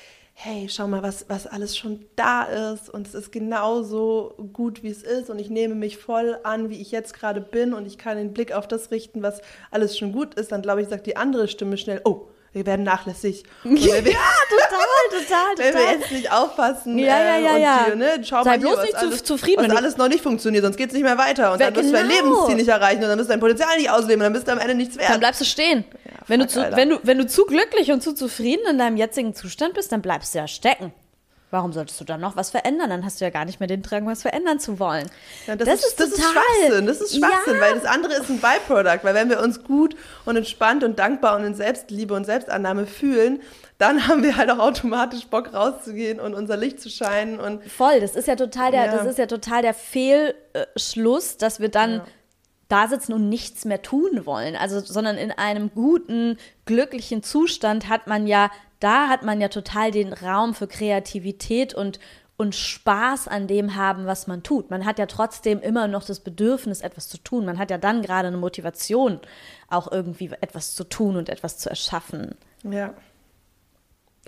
[0.45, 4.89] hey, schau mal, was, was alles schon da ist und es ist genauso gut, wie
[4.89, 7.97] es ist und ich nehme mich voll an, wie ich jetzt gerade bin und ich
[7.97, 9.41] kann den Blick auf das richten, was
[9.71, 12.83] alles schon gut ist, dann glaube ich, sagt die andere Stimme schnell, oh, wir werden
[12.83, 13.45] nachlässig.
[13.65, 15.95] Und wenn wir, Total, total, wenn wir total.
[16.01, 17.87] jetzt nicht aufpassen Ja, ja, ähm, ja, ja.
[17.91, 20.23] Die, ne, schau Sei mal hier, bloß was nicht alles, zufrieden, was alles noch nicht
[20.23, 22.21] funktioniert, sonst geht es nicht mehr weiter und Wer- dann wirst du dein genau.
[22.31, 24.53] Lebensziel nicht erreichen und dann wirst du dein Potenzial nicht ausleben und dann bist du
[24.53, 25.09] am Ende nichts wert.
[25.09, 25.85] Dann bleibst du stehen.
[26.29, 29.35] Wenn, du zu, wenn, du, wenn du zu glücklich und zu zufrieden in deinem jetzigen
[29.35, 30.93] Zustand bist, dann bleibst du ja stecken.
[31.51, 32.89] Warum solltest du dann noch was verändern?
[32.89, 35.11] Dann hast du ja gar nicht mehr den Drang, was verändern zu wollen.
[35.47, 36.87] Ja, das, ist, das ist Schwachsinn.
[36.87, 37.61] Das ist Schwachsinn, Ja.
[37.61, 39.05] weil das andere ist ein Byproduct.
[39.05, 39.95] Weil wenn wir uns gut
[40.25, 43.43] und entspannt und dankbar und in Selbstliebe und Selbstannahme fühlen,
[43.77, 48.01] dann haben wir halt auch automatisch Bock rauszugehen und unser Licht zu scheinen und Voll,
[48.01, 48.97] das ist ja total der, Ja.
[48.97, 52.05] das ist ja total der Fehlschluss, dass wir dann Ja.
[52.73, 54.57] Da sitzen und nichts mehr tun wollen.
[54.57, 58.51] Also, sondern in einem guten, glücklichen Zustand hat man ja,
[58.81, 62.01] da hat man ja total den Raum für Kreativität und
[62.39, 64.71] und Spaß an dem haben, was man tut.
[64.71, 67.45] Man hat ja trotzdem immer noch das Bedürfnis, etwas zu tun.
[67.45, 69.21] Man hat ja dann gerade eine Motivation,
[69.69, 72.35] auch irgendwie etwas zu tun und etwas zu erschaffen.
[72.65, 72.95] ja.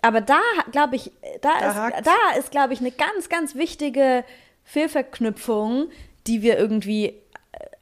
[0.03, 0.41] Aber da,
[0.71, 2.03] glaube ich, da, Da ist, hakt's.
[2.05, 4.25] da ist, glaube ich, eine ganz, ganz wichtige
[4.65, 5.89] Fehlverknüpfung,
[6.27, 7.23] die wir irgendwie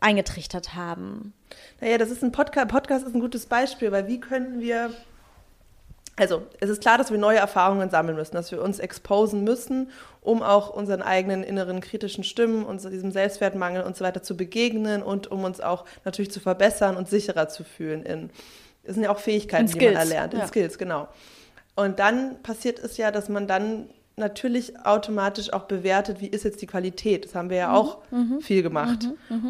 [0.02, 1.32] eingetrichtert haben.
[1.80, 2.68] Naja, das ist ein Podcast.
[2.68, 4.90] Podcast ist ein gutes Beispiel, weil wie können wir.
[6.16, 9.90] Also, es ist klar, dass wir neue Erfahrungen sammeln müssen, dass wir uns exposen müssen,
[10.20, 14.36] um auch unseren eigenen inneren kritischen Stimmen und so diesem Selbstwertmangel und so weiter zu
[14.36, 18.04] begegnen und um uns auch natürlich zu verbessern und sicherer zu fühlen.
[18.04, 18.30] In,
[18.84, 20.34] das sind ja auch Fähigkeiten, die man erlernt.
[20.34, 20.46] In ja.
[20.46, 21.08] Skills, genau.
[21.76, 26.60] Und dann passiert es ja, dass man dann natürlich automatisch auch bewertet, wie ist jetzt
[26.60, 27.24] die Qualität.
[27.24, 27.98] Das haben wir Mhm, ja auch
[28.40, 29.08] viel gemacht.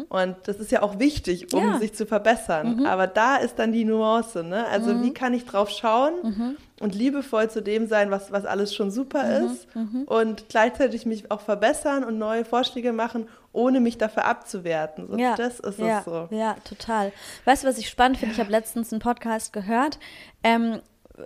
[0.09, 1.77] Und das ist ja auch wichtig, um Ja.
[1.79, 2.85] sich zu verbessern.
[2.85, 4.43] Aber da ist dann die Nuance.
[4.43, 4.65] Ne?
[4.67, 8.89] Also wie kann ich drauf schauen und liebevoll zu dem sein, was, was alles schon
[8.91, 9.67] super ist
[10.05, 15.07] und gleichzeitig mich auch verbessern und neue Vorschläge machen, ohne mich dafür abzuwerten.
[15.09, 16.27] So, Ja, Das ist ja, es so.
[16.31, 17.11] Ja, total.
[17.45, 18.33] Weißt du, was ich spannend finde?
[18.33, 19.99] Ich habe letztens einen Podcast gehört.
[20.43, 20.79] Ähm,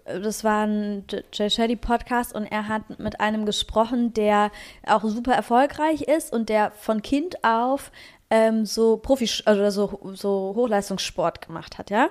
[0.03, 4.51] das war ein Jay Shetty Podcast und er hat mit einem gesprochen, der
[4.85, 7.91] auch super erfolgreich ist und der von Kind auf
[8.29, 12.09] ähm, so Profi oder so, so Hochleistungssport gemacht hat, ja.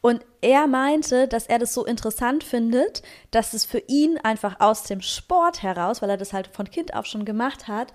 [0.00, 4.82] Und er meinte, dass er das so interessant findet, dass es für ihn einfach aus
[4.82, 7.92] dem Sport heraus, weil er das halt von Kind auf schon gemacht hat,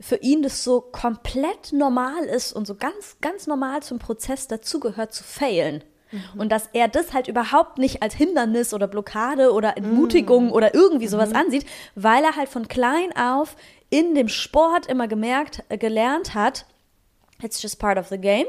[0.00, 5.12] für ihn das so komplett normal ist und so ganz, ganz normal zum Prozess dazugehört
[5.12, 5.82] zu failen.
[6.36, 11.06] Und dass er das halt überhaupt nicht als Hindernis oder Blockade oder Entmutigung oder irgendwie
[11.06, 13.56] sowas ansieht, weil er halt von klein auf
[13.90, 16.66] in dem Sport immer gemerkt, äh, gelernt hat,
[17.42, 18.46] it's just part of the game.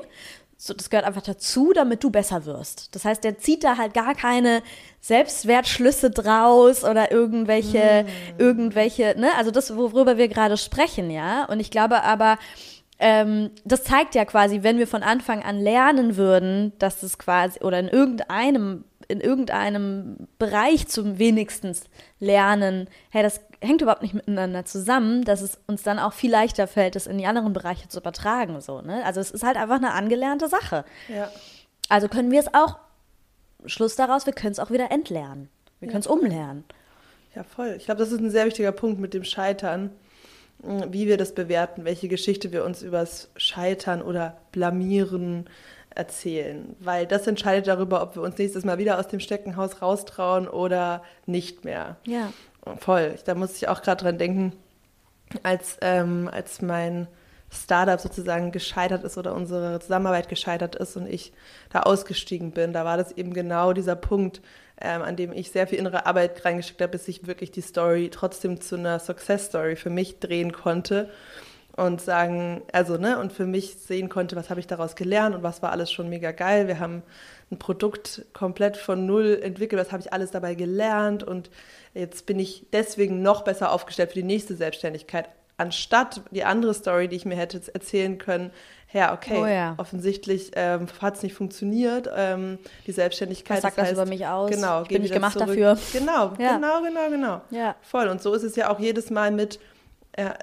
[0.62, 2.94] So, das gehört einfach dazu, damit du besser wirst.
[2.94, 4.62] Das heißt, der zieht da halt gar keine
[5.00, 8.06] Selbstwertschlüsse draus oder irgendwelche,
[8.38, 11.46] irgendwelche, ne, also das, worüber wir gerade sprechen, ja.
[11.46, 12.38] Und ich glaube aber,
[13.00, 17.62] ähm, das zeigt ja quasi, wenn wir von Anfang an lernen würden, dass es quasi,
[17.62, 21.86] oder in irgendeinem, in irgendeinem Bereich zum wenigstens
[22.20, 26.68] lernen, hey, das hängt überhaupt nicht miteinander zusammen, dass es uns dann auch viel leichter
[26.68, 29.04] fällt, das in die anderen Bereiche zu übertragen, so, ne?
[29.06, 30.86] Also es ist halt einfach eine angelernte Sache.
[31.08, 31.32] Ja.
[31.88, 32.78] Also können wir es auch,
[33.66, 35.50] Schluss daraus, wir können es auch wieder entlernen.
[35.80, 36.66] Wir können es umlernen.
[37.36, 37.76] Ja, voll.
[37.78, 39.92] Ich glaube, das ist ein sehr wichtiger Punkt mit dem Scheitern,
[40.64, 45.46] wie wir das bewerten, welche Geschichte wir uns übers Scheitern oder Blamieren
[45.90, 46.76] erzählen.
[46.80, 51.04] Weil das entscheidet darüber, ob wir uns nächstes Mal wieder aus dem Steckenhaus raustrauen oder
[51.26, 51.98] nicht mehr.
[52.06, 52.34] Ja.
[52.78, 53.16] Voll.
[53.26, 54.54] Da muss ich auch gerade dran denken,
[55.44, 57.08] als, ähm, als mein
[57.52, 61.34] Startup sozusagen gescheitert ist oder unsere Zusammenarbeit gescheitert ist und ich
[61.72, 64.42] da ausgestiegen bin, da war das eben genau dieser Punkt,
[64.82, 68.10] ähm, an dem ich sehr viel innere Arbeit reingeschickt habe, bis ich wirklich die Story
[68.12, 71.10] trotzdem zu einer Success Story für mich drehen konnte
[71.76, 75.44] und sagen, also ne, und für mich sehen konnte, was habe ich daraus gelernt und
[75.44, 76.68] was war alles schon mega geil.
[76.68, 77.04] Wir haben
[77.52, 81.50] ein Produkt komplett von null entwickelt, was habe ich alles dabei gelernt und
[81.94, 87.08] jetzt bin ich deswegen noch besser aufgestellt für die nächste Selbstständigkeit, anstatt die andere Story,
[87.08, 88.52] die ich mir hätte erzählen können,
[88.92, 89.76] ja, okay, Oh ja.
[89.78, 92.58] offensichtlich ähm, hat es nicht funktioniert, ähm,
[92.88, 93.58] die Selbstständigkeit.
[93.58, 94.50] Was sagt das über mich aus?
[94.50, 95.48] Genau, Ich bin nicht gemacht zurück.
[95.50, 95.78] dafür.
[95.94, 96.56] Genau, Ja.
[96.56, 97.42] genau, genau, genau.
[97.52, 97.76] Ja.
[97.82, 98.08] Voll.
[98.08, 99.60] Und so ist es ja auch jedes Mal mit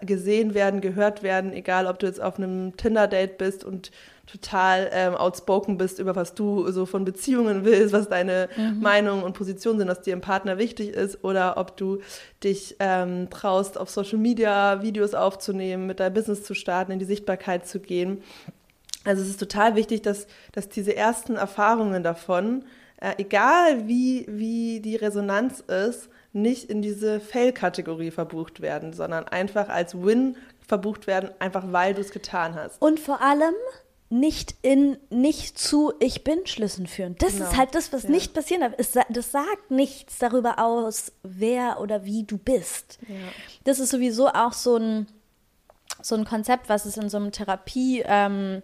[0.01, 3.91] gesehen werden, gehört werden, egal ob du jetzt auf einem Tinder-Date bist und
[4.27, 8.81] total ähm, outspoken bist über was du so von Beziehungen willst, was deine mhm.
[8.81, 12.01] Meinung und Position sind, was dir im Partner wichtig ist, oder ob du
[12.43, 17.05] dich ähm, traust, auf Social Media Videos aufzunehmen, mit deinem Business zu starten, in die
[17.05, 18.23] Sichtbarkeit zu gehen.
[19.05, 22.65] Also es ist total wichtig, dass, dass diese ersten Erfahrungen davon,
[23.01, 29.69] äh, egal wie, wie die Resonanz ist, nicht in diese Fail-Kategorie verbucht werden, sondern einfach
[29.69, 32.81] als Win verbucht werden, einfach weil du es getan hast.
[32.81, 33.55] Und vor allem
[34.09, 37.17] nicht in nicht zu ich bin Schlüssen führen.
[37.19, 37.47] Das genau.
[37.47, 38.11] ist halt das, was ja.
[38.11, 38.73] nicht passieren darf.
[38.77, 42.99] Es, das sagt nichts darüber aus, wer oder wie du bist.
[43.09, 43.17] Ja.
[43.65, 45.09] Das ist sowieso auch so ein,
[46.03, 48.63] so ein Konzept, was es in so einem Therapie, ähm,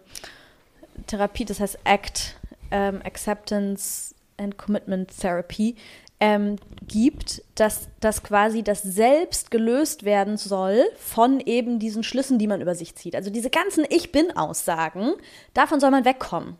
[1.07, 2.35] Therapie, das heißt ACT,
[2.71, 5.75] ähm, Acceptance and Commitment Therapy,
[6.19, 6.57] ähm,
[6.87, 12.61] gibt, dass das quasi das Selbst gelöst werden soll von eben diesen Schlüssen, die man
[12.61, 13.15] über sich zieht.
[13.15, 15.13] Also diese ganzen Ich bin-Aussagen,
[15.53, 16.57] davon soll man wegkommen.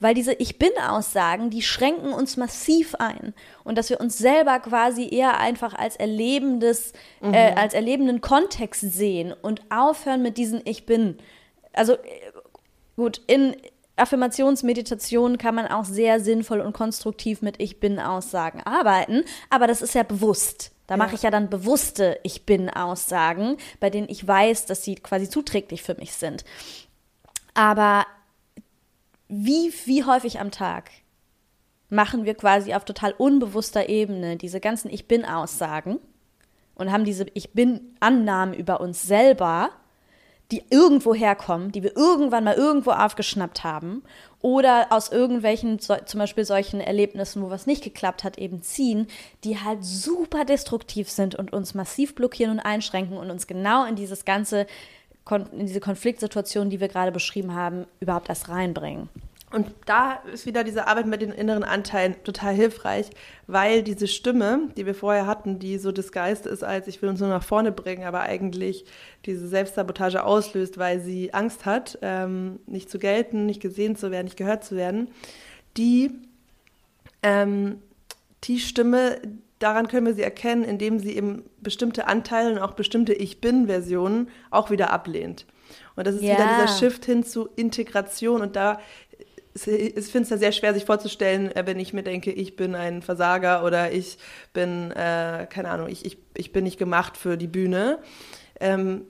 [0.00, 3.32] Weil diese Ich bin-Aussagen, die schränken uns massiv ein.
[3.62, 6.92] Und dass wir uns selber quasi eher einfach als erlebendes,
[7.22, 7.34] äh, mhm.
[7.34, 11.18] äh, als erlebenden Kontext sehen und aufhören mit diesen Ich bin.
[11.72, 11.98] Also äh,
[12.96, 13.56] gut, in,
[13.96, 19.94] Affirmationsmeditation kann man auch sehr sinnvoll und konstruktiv mit Ich bin-Aussagen arbeiten, aber das ist
[19.94, 20.72] ja bewusst.
[20.86, 20.98] Da ja.
[20.98, 25.82] mache ich ja dann bewusste Ich bin-Aussagen, bei denen ich weiß, dass sie quasi zuträglich
[25.82, 26.44] für mich sind.
[27.54, 28.04] Aber
[29.28, 30.90] wie, wie häufig am Tag
[31.88, 35.98] machen wir quasi auf total unbewusster Ebene diese ganzen Ich bin-Aussagen
[36.74, 39.70] und haben diese Ich bin-Annahmen über uns selber
[40.50, 44.02] die irgendwo herkommen, die wir irgendwann mal irgendwo aufgeschnappt haben
[44.40, 49.06] oder aus irgendwelchen, zum Beispiel solchen Erlebnissen, wo was nicht geklappt hat, eben ziehen,
[49.42, 53.96] die halt super destruktiv sind und uns massiv blockieren und einschränken und uns genau in
[53.96, 54.66] dieses ganze,
[55.30, 59.08] in diese Konfliktsituation, die wir gerade beschrieben haben, überhaupt erst reinbringen.
[59.54, 63.08] Und da ist wieder diese Arbeit mit den inneren Anteilen total hilfreich,
[63.46, 67.20] weil diese Stimme, die wir vorher hatten, die so disguised ist, als ich will uns
[67.20, 68.84] nur nach vorne bringen, aber eigentlich
[69.26, 74.24] diese Selbstsabotage auslöst, weil sie Angst hat, ähm, nicht zu gelten, nicht gesehen zu werden,
[74.24, 75.08] nicht gehört zu werden,
[75.76, 76.10] die,
[77.22, 77.80] ähm,
[78.42, 79.20] die Stimme,
[79.60, 84.30] daran können wir sie erkennen, indem sie eben bestimmte Anteile und auch bestimmte Ich Bin-Versionen
[84.50, 85.46] auch wieder ablehnt.
[85.96, 86.34] Und das ist ja.
[86.34, 88.40] wieder dieser Shift hin zu Integration.
[88.40, 88.80] Und da
[89.54, 92.74] ich finde es ja sehr schwer, sich vorzustellen, äh, wenn ich mir denke, ich bin
[92.74, 94.18] ein Versager oder ich
[94.52, 97.98] bin, äh, keine Ahnung, ich, ich, ich bin nicht gemacht für die Bühne.
[98.60, 99.02] Ähm,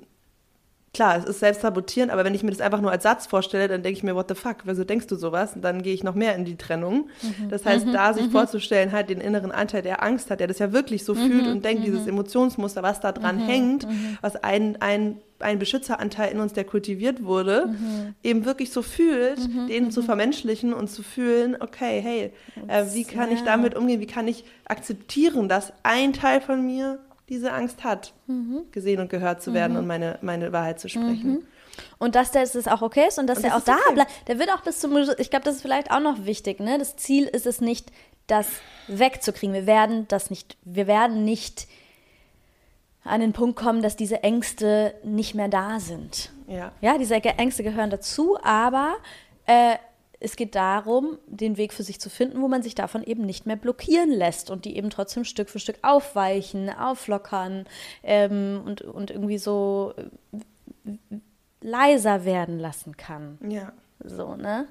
[0.93, 3.69] klar, es ist selbst sabotierend, aber wenn ich mir das einfach nur als Satz vorstelle,
[3.69, 5.55] dann denke ich mir, what the fuck, wieso denkst du sowas?
[5.55, 7.09] Und dann gehe ich noch mehr in die Trennung.
[7.23, 7.49] Mhm.
[7.49, 7.93] Das heißt, mhm.
[7.93, 8.31] da sich mhm.
[8.31, 11.53] vorzustellen, halt den inneren Anteil, der Angst hat, der das ja wirklich so fühlt mhm.
[11.53, 12.11] und denkt, dieses mhm.
[12.11, 13.47] Emotionsmuster, was da dran mhm.
[13.47, 13.89] hängt,
[14.21, 18.15] was ein, ein ein Beschützeranteil in uns, der kultiviert wurde, mhm.
[18.23, 19.69] eben wirklich so fühlt, mhm.
[19.69, 19.91] den mhm.
[19.91, 22.33] zu vermenschlichen und zu fühlen, okay, hey,
[22.69, 23.37] äh, wie kann ja.
[23.37, 28.13] ich damit umgehen, wie kann ich akzeptieren, dass ein Teil von mir diese Angst hat,
[28.27, 28.63] mhm.
[28.73, 29.79] gesehen und gehört zu werden mhm.
[29.81, 31.31] und meine, meine Wahrheit zu sprechen.
[31.31, 31.47] Mhm.
[31.99, 33.95] Und dass das auch okay ist und dass und er auch da okay.
[33.95, 34.29] bleibt.
[34.29, 36.79] Der wird auch bis zum, ich glaube, das ist vielleicht auch noch wichtig, ne?
[36.79, 37.91] Das Ziel ist es nicht,
[38.27, 38.47] das
[38.89, 39.55] wegzukriegen.
[39.55, 41.67] Wir werden das nicht, wir werden nicht
[43.05, 46.31] an den Punkt kommen, dass diese Ängste nicht mehr da sind.
[46.47, 48.95] Ja, ja diese Ängste gehören dazu, aber
[49.47, 49.77] äh,
[50.21, 53.45] es geht darum, den Weg für sich zu finden, wo man sich davon eben nicht
[53.45, 57.67] mehr blockieren lässt und die eben trotzdem Stück für Stück aufweichen, auflockern
[58.03, 59.93] ähm, und, und irgendwie so
[60.87, 60.93] äh,
[61.61, 63.39] leiser werden lassen kann.
[63.47, 63.73] Ja.
[64.03, 64.67] So, ne?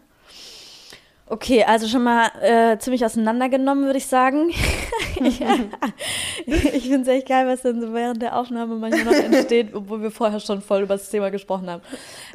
[1.27, 4.49] Okay, also schon mal äh, ziemlich auseinandergenommen, würde ich sagen.
[5.15, 10.01] ich finde es echt geil, was dann so während der Aufnahme manchmal noch entsteht, obwohl
[10.01, 11.81] wir vorher schon voll über das Thema gesprochen haben.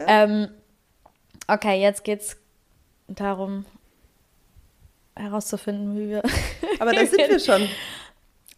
[0.07, 0.49] Ähm,
[1.47, 2.36] okay, jetzt geht es
[3.09, 3.66] darum,
[5.14, 6.22] herauszufinden, wie wir.
[6.78, 7.68] Aber da sind wir schon.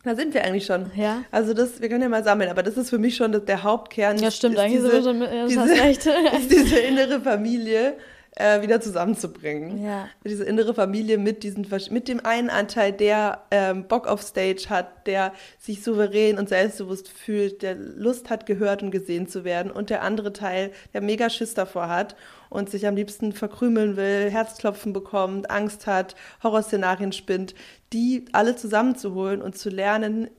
[0.04, 0.90] Da sind wir eigentlich schon.
[0.96, 1.24] Ja.
[1.30, 4.16] Also das, wir können ja mal sammeln, aber das ist für mich schon der Hauptkern.
[4.16, 6.06] Ja, stimmt, ist eigentlich diese, sind wir schon mit, ja, diese, recht.
[6.38, 7.98] ist diese innere Familie
[8.36, 9.84] äh, wieder zusammenzubringen.
[9.84, 10.08] Ja.
[10.24, 15.06] Diese innere Familie mit, diesen, mit dem einen Anteil, der ähm, Bock auf Stage hat,
[15.06, 19.90] der sich souverän und selbstbewusst fühlt, der Lust hat, gehört und gesehen zu werden und
[19.90, 22.14] der andere Teil, der mega Schiss davor hat
[22.48, 27.54] und sich am liebsten verkrümeln will, Herzklopfen bekommt, Angst hat, Horrorszenarien spinnt,
[27.92, 30.30] die alle zusammenzuholen und zu lernen,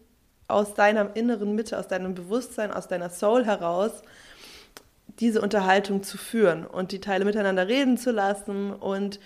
[0.48, 4.02] aus deiner inneren Mitte, aus deinem Bewusstsein, aus deiner Soul heraus,
[5.20, 9.20] diese Unterhaltung zu führen und die Teile miteinander reden zu lassen und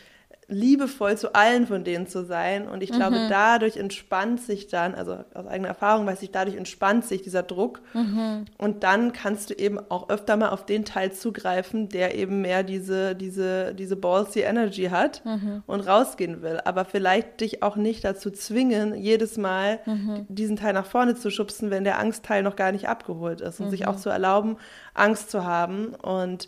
[0.47, 2.67] liebevoll zu allen von denen zu sein.
[2.67, 3.29] Und ich glaube, mhm.
[3.29, 7.81] dadurch entspannt sich dann, also aus eigener Erfahrung weiß ich, dadurch entspannt sich dieser Druck.
[7.93, 8.45] Mhm.
[8.57, 12.61] Und dann kannst du eben auch öfter mal auf den Teil zugreifen, der eben mehr
[12.61, 15.63] diese, diese, diese ballsy Energy hat mhm.
[15.65, 16.61] und rausgehen will.
[16.63, 20.27] Aber vielleicht dich auch nicht dazu zwingen, jedes Mal mhm.
[20.29, 23.59] diesen Teil nach vorne zu schubsen, wenn der Angstteil noch gar nicht abgeholt ist.
[23.59, 23.87] Und sich mhm.
[23.87, 24.57] auch zu erlauben,
[24.93, 26.47] Angst zu haben und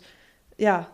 [0.56, 0.88] ja,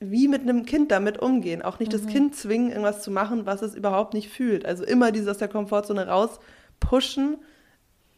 [0.00, 1.62] wie mit einem Kind damit umgehen.
[1.62, 1.96] Auch nicht mhm.
[1.96, 4.66] das Kind zwingen, irgendwas zu machen, was es überhaupt nicht fühlt.
[4.66, 6.38] Also immer dieses aus der Komfortzone raus
[6.80, 7.38] pushen,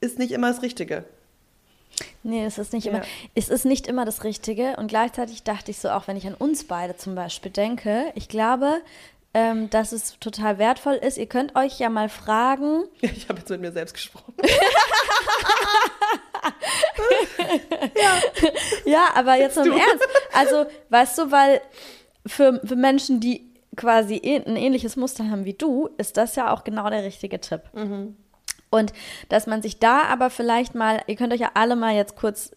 [0.01, 1.05] ist nicht immer das Richtige.
[2.23, 2.93] Nee, es ist nicht ja.
[2.93, 3.03] immer.
[3.35, 4.77] Es ist nicht immer das Richtige.
[4.77, 8.29] Und gleichzeitig dachte ich so, auch wenn ich an uns beide zum Beispiel denke, ich
[8.29, 8.81] glaube,
[9.39, 11.17] ähm, dass es total wertvoll ist.
[11.17, 12.83] Ihr könnt euch ja mal fragen.
[13.01, 14.35] Ich habe jetzt mit mir selbst gesprochen.
[17.95, 18.21] ja.
[18.85, 20.09] ja, aber jetzt im Ernst.
[20.33, 21.61] Also, weißt du, weil
[22.27, 26.65] für, für Menschen, die quasi ein ähnliches Muster haben wie du, ist das ja auch
[26.65, 27.63] genau der richtige Tipp.
[27.73, 28.17] Mhm.
[28.71, 28.93] Und
[29.29, 32.51] dass man sich da aber vielleicht mal, ihr könnt euch ja alle mal jetzt kurz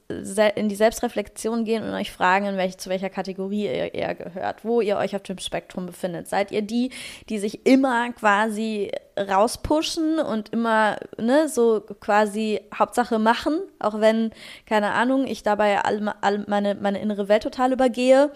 [0.55, 4.65] in die Selbstreflexion gehen und euch fragen, in welch, zu welcher Kategorie ihr eher gehört,
[4.65, 6.27] wo ihr euch auf dem Spektrum befindet.
[6.27, 6.91] Seid ihr die,
[7.29, 14.31] die sich immer quasi rauspushen und immer ne, so quasi Hauptsache machen, auch wenn,
[14.65, 18.31] keine Ahnung, ich dabei all, all meine, meine innere Welt total übergehe?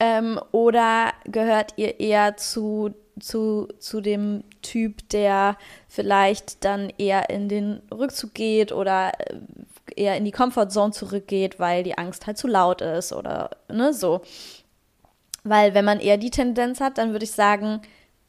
[0.00, 5.56] Ähm, oder gehört ihr eher zu zu, zu dem Typ, der
[5.88, 9.36] vielleicht dann eher in den Rückzug geht oder äh,
[9.96, 14.22] eher in die Comfortzone zurückgeht, weil die Angst halt zu laut ist oder ne, so.
[15.44, 17.80] Weil wenn man eher die Tendenz hat, dann würde ich sagen,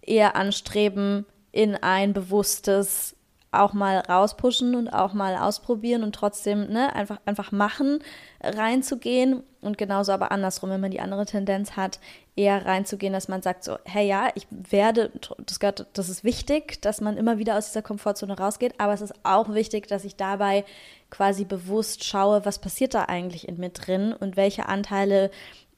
[0.01, 3.15] eher anstreben, in ein bewusstes
[3.51, 7.99] auch mal rauspushen und auch mal ausprobieren und trotzdem ne, einfach, einfach machen,
[8.41, 9.43] reinzugehen.
[9.61, 11.99] Und genauso aber andersrum, wenn man die andere Tendenz hat,
[12.35, 16.81] eher reinzugehen, dass man sagt so, hey ja, ich werde, das, gehört, das ist wichtig,
[16.81, 20.15] dass man immer wieder aus dieser Komfortzone rausgeht, aber es ist auch wichtig, dass ich
[20.15, 20.63] dabei
[21.09, 25.31] quasi bewusst schaue, was passiert da eigentlich in mir drin und welche Anteile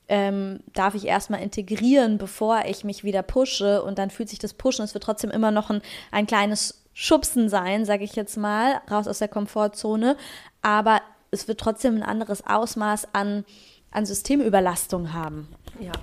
[0.10, 4.54] ähm, darf ich erstmal integrieren, bevor ich mich wieder pushe und dann fühlt sich das
[4.54, 8.82] Pushen, es wird trotzdem immer noch ein, ein kleines Schubsen sein, sage ich jetzt mal,
[8.90, 10.18] raus aus der Komfortzone.
[10.62, 13.46] Aber es wird trotzdem ein anderes Ausmaß an,
[13.92, 15.48] an Systemüberlastung haben.
[15.80, 15.94] Ja,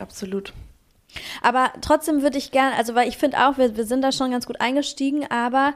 [0.00, 0.52] absolut.
[1.42, 4.32] Aber trotzdem würde ich gerne, also weil ich finde auch, wir, wir sind da schon
[4.32, 5.74] ganz gut eingestiegen, aber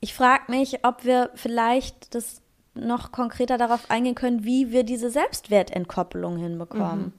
[0.00, 2.40] ich frage mich, ob wir vielleicht das
[2.74, 7.00] noch konkreter darauf eingehen können, wie wir diese Selbstwertentkoppelung hinbekommen.
[7.00, 7.12] Mhm.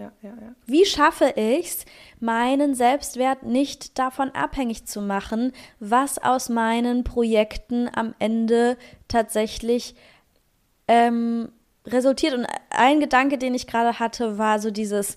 [0.00, 0.54] Ja ja.
[0.66, 1.84] Wie schaffe ich es,
[2.20, 8.76] meinen Selbstwert nicht davon abhängig zu machen, was aus meinen Projekten am Ende
[9.08, 9.94] tatsächlich
[10.88, 11.52] ähm,
[11.86, 12.34] resultiert?
[12.34, 15.16] Und ein Gedanke, den ich gerade hatte, war so dieses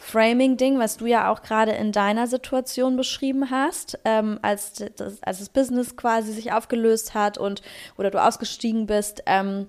[0.00, 5.40] Framing-Ding, was du ja auch gerade in deiner Situation beschrieben hast, ähm, als, das, als
[5.40, 7.60] das Business quasi sich aufgelöst hat und
[7.98, 9.22] oder du ausgestiegen bist.
[9.26, 9.68] Ähm,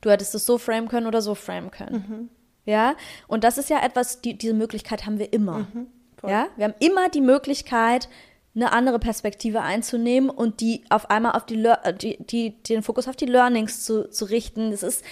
[0.00, 2.04] Du hättest es so framen können oder so framen können.
[2.08, 2.28] Mhm.
[2.64, 2.94] Ja,
[3.26, 5.66] und das ist ja etwas, die, diese Möglichkeit haben wir immer.
[5.72, 5.86] Mhm.
[6.24, 8.08] Ja, wir haben immer die Möglichkeit,
[8.54, 11.56] eine andere Perspektive einzunehmen und die auf einmal auf die,
[12.00, 14.70] die, die den Fokus auf die Learnings zu, zu richten.
[14.70, 15.04] Das ist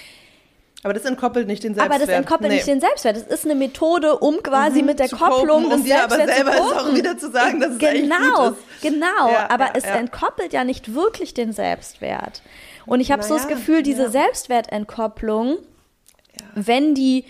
[0.82, 2.00] aber das entkoppelt nicht den Selbstwert.
[2.00, 2.56] Aber das entkoppelt nee.
[2.56, 3.16] nicht den Selbstwert.
[3.16, 6.52] Das ist eine Methode, um quasi mhm, mit der Kopplung copen, um dir aber selber
[6.54, 9.30] es auch wieder zu sagen, dass genau, es Genau, genau.
[9.30, 9.96] Ja, aber ja, es ja.
[9.96, 12.40] entkoppelt ja nicht wirklich den Selbstwert.
[12.86, 14.10] Und ich habe naja, so das Gefühl, diese ja.
[14.10, 15.58] Selbstwertentkopplung,
[16.38, 16.46] ja.
[16.54, 17.24] wenn die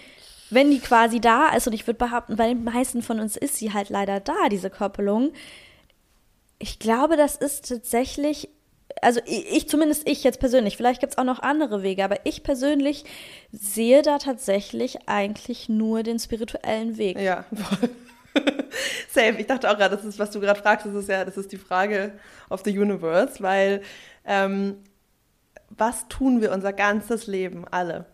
[0.51, 3.57] wenn die quasi da ist, und ich würde behaupten, bei den meisten von uns ist
[3.57, 5.33] sie halt leider da, diese Koppelung.
[6.59, 8.49] Ich glaube, das ist tatsächlich,
[9.01, 12.27] also ich, ich zumindest ich jetzt persönlich, vielleicht gibt es auch noch andere Wege, aber
[12.27, 13.05] ich persönlich
[13.53, 17.19] sehe da tatsächlich eigentlich nur den spirituellen Weg.
[17.19, 17.91] Ja, voll.
[19.11, 19.37] Safe.
[19.39, 21.51] Ich dachte auch gerade, das ist, was du gerade fragst, das ist ja, das ist
[21.53, 22.13] die Frage
[22.49, 23.83] of the Universe, weil
[24.25, 24.77] ähm,
[25.71, 28.07] was tun wir unser ganzes Leben alle?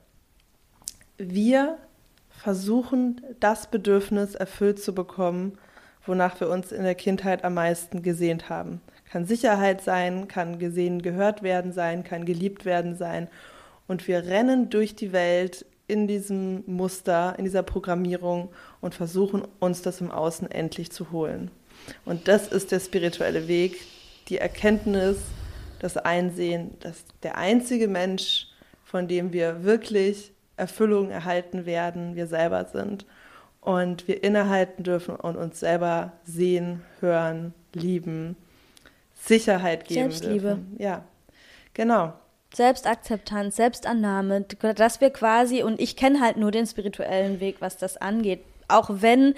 [1.18, 1.78] Wir
[2.28, 5.58] versuchen, das Bedürfnis erfüllt zu bekommen,
[6.04, 8.80] wonach wir uns in der Kindheit am meisten gesehnt haben.
[9.10, 13.28] Kann Sicherheit sein, kann gesehen, gehört werden sein, kann geliebt werden sein.
[13.88, 18.50] Und wir rennen durch die Welt in diesem Muster, in dieser Programmierung
[18.80, 21.50] und versuchen uns das im Außen endlich zu holen.
[22.04, 23.80] Und das ist der spirituelle Weg,
[24.28, 25.18] die Erkenntnis,
[25.78, 28.48] das Einsehen, dass der einzige Mensch,
[28.84, 33.06] von dem wir wirklich Erfüllung erhalten werden, wir selber sind.
[33.60, 38.36] Und wir innehalten dürfen und uns selber sehen, hören, lieben,
[39.14, 40.40] Sicherheit geben Selbstliebe.
[40.40, 40.76] dürfen.
[40.78, 41.04] Ja,
[41.74, 42.12] genau.
[42.54, 47.96] Selbstakzeptanz, Selbstannahme, dass wir quasi, und ich kenne halt nur den spirituellen Weg, was das
[47.96, 49.34] angeht, auch wenn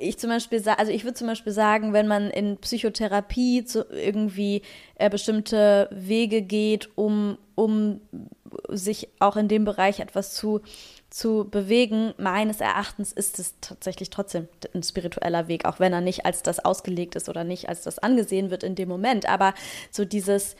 [0.00, 3.86] ich zum Beispiel sage, also ich würde zum Beispiel sagen, wenn man in Psychotherapie zu,
[3.90, 4.62] irgendwie
[4.96, 8.00] äh, bestimmte Wege geht, um, um
[8.68, 10.60] sich auch in dem Bereich etwas zu,
[11.10, 16.24] zu bewegen, meines Erachtens ist es tatsächlich trotzdem ein spiritueller Weg, auch wenn er nicht
[16.24, 19.28] als das ausgelegt ist oder nicht als das angesehen wird in dem Moment.
[19.28, 19.54] Aber
[19.90, 20.56] so dieses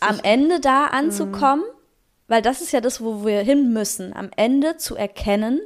[0.00, 1.78] am Ende da anzukommen, mhm.
[2.28, 5.60] weil das ist ja das, wo wir hin müssen, am Ende zu erkennen,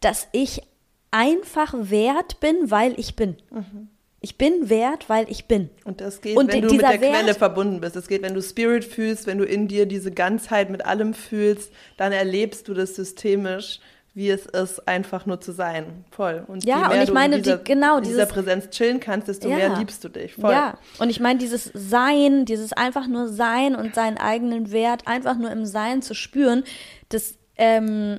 [0.00, 0.62] dass ich
[1.10, 3.36] einfach wert bin, weil ich bin.
[3.50, 3.88] Mhm.
[4.20, 5.70] Ich bin wert, weil ich bin.
[5.84, 7.94] Und das geht, und wenn du mit der Wert, Quelle verbunden bist.
[7.94, 11.72] Es geht, wenn du Spirit fühlst, wenn du in dir diese Ganzheit mit allem fühlst,
[11.96, 13.78] dann erlebst du das systemisch,
[14.14, 16.04] wie es ist, einfach nur zu sein.
[16.10, 16.42] Voll.
[16.48, 19.48] Und ja, und ich meine, in dieser, die, genau, in dieser Präsenz chillen kannst, desto
[19.48, 20.34] ja, mehr liebst du dich.
[20.34, 20.50] Voll.
[20.50, 25.38] Ja, und ich meine, dieses Sein, dieses einfach nur Sein und seinen eigenen Wert einfach
[25.38, 26.64] nur im Sein zu spüren,
[27.10, 28.18] das ähm,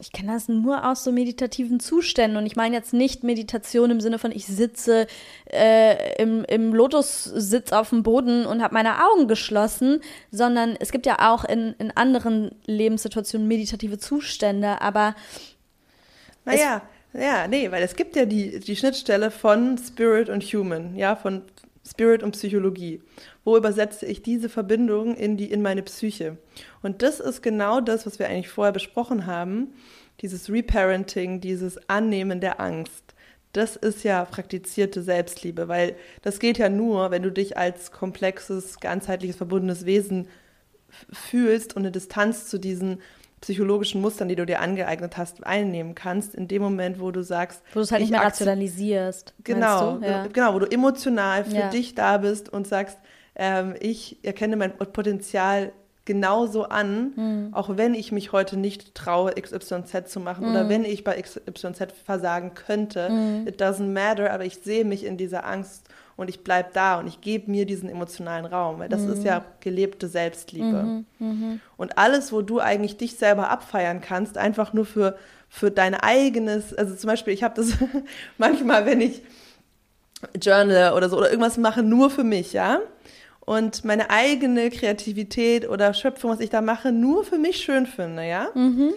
[0.00, 4.00] ich kenne das nur aus so meditativen Zuständen und ich meine jetzt nicht Meditation im
[4.00, 5.06] Sinne von ich sitze
[5.52, 11.06] äh, im, im Lotussitz auf dem Boden und habe meine Augen geschlossen, sondern es gibt
[11.06, 15.14] ja auch in, in anderen Lebenssituationen meditative Zustände, aber
[16.44, 16.82] naja,
[17.14, 21.42] ja, nee, weil es gibt ja die, die Schnittstelle von Spirit und Human, ja, von
[21.86, 23.00] Spirit und Psychologie.
[23.44, 26.38] Wo übersetze ich diese Verbindung in, die, in meine Psyche?
[26.82, 29.74] Und das ist genau das, was wir eigentlich vorher besprochen haben.
[30.20, 33.14] Dieses Reparenting, dieses Annehmen der Angst.
[33.52, 38.80] Das ist ja praktizierte Selbstliebe, weil das geht ja nur, wenn du dich als komplexes,
[38.80, 40.26] ganzheitliches, verbundenes Wesen
[41.12, 43.00] fühlst und eine Distanz zu diesen
[43.40, 47.62] psychologischen Mustern, die du dir angeeignet hast, einnehmen kannst, in dem Moment, wo du sagst,
[47.72, 49.34] wo du es halt nicht mehr rationalisierst.
[49.44, 50.26] Genau, ja.
[50.28, 51.68] genau, wo du emotional für ja.
[51.68, 52.98] dich da bist und sagst,
[53.36, 55.72] ähm, ich erkenne mein Potenzial
[56.04, 57.48] genauso an, mhm.
[57.52, 60.50] auch wenn ich mich heute nicht traue, XYZ zu machen mhm.
[60.50, 63.08] oder wenn ich bei XYZ versagen könnte.
[63.08, 63.46] Mhm.
[63.48, 67.06] It doesn't matter, aber ich sehe mich in dieser Angst und ich bleibe da und
[67.06, 69.26] ich gebe mir diesen emotionalen Raum, weil das ist mhm.
[69.26, 70.82] ja gelebte Selbstliebe.
[70.82, 71.06] Mhm.
[71.18, 71.60] Mhm.
[71.76, 75.16] Und alles, wo du eigentlich dich selber abfeiern kannst, einfach nur für,
[75.48, 77.78] für dein eigenes, also zum Beispiel, ich habe das
[78.38, 79.22] manchmal, wenn ich
[80.40, 82.80] Journal oder so oder irgendwas mache, nur für mich, ja
[83.44, 88.26] und meine eigene Kreativität oder Schöpfung, was ich da mache, nur für mich schön finde,
[88.26, 88.94] ja, mhm.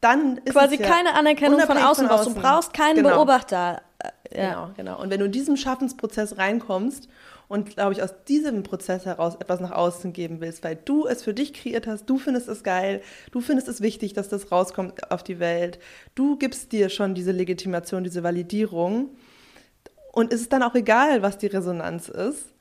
[0.00, 2.34] dann ist quasi ja keine Anerkennung von außen, von außen.
[2.34, 3.10] Du brauchst keinen genau.
[3.10, 3.82] Beobachter.
[3.98, 4.50] Äh, ja.
[4.50, 5.02] Genau, genau.
[5.02, 7.08] Und wenn du in diesen Schaffensprozess reinkommst
[7.48, 11.22] und, glaube ich, aus diesem Prozess heraus etwas nach außen geben willst, weil du es
[11.22, 15.10] für dich kreiert hast, du findest es geil, du findest es wichtig, dass das rauskommt
[15.10, 15.78] auf die Welt,
[16.14, 19.10] du gibst dir schon diese Legitimation, diese Validierung.
[20.10, 22.53] Und ist es dann auch egal, was die Resonanz ist,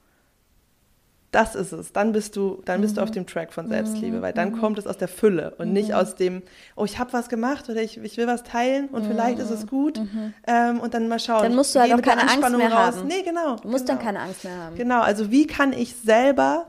[1.33, 1.91] das ist es.
[1.91, 2.97] Dann bist du, dann bist mhm.
[2.97, 3.13] du auf mhm.
[3.13, 4.59] dem Track von Selbstliebe, weil dann mhm.
[4.59, 5.73] kommt es aus der Fülle und mhm.
[5.73, 6.43] nicht aus dem,
[6.75, 9.63] oh, ich habe was gemacht oder ich, ich will was teilen und vielleicht ist es
[9.63, 9.67] mhm.
[9.67, 10.33] gut mhm.
[10.47, 11.43] ähm, und dann mal schauen.
[11.43, 12.95] Dann musst du halt auch keine Angst mehr raus.
[12.97, 13.07] haben.
[13.07, 13.55] Nee, genau.
[13.55, 13.97] Du musst genau.
[13.97, 14.75] dann keine Angst mehr haben.
[14.75, 16.67] Genau, also wie kann ich selber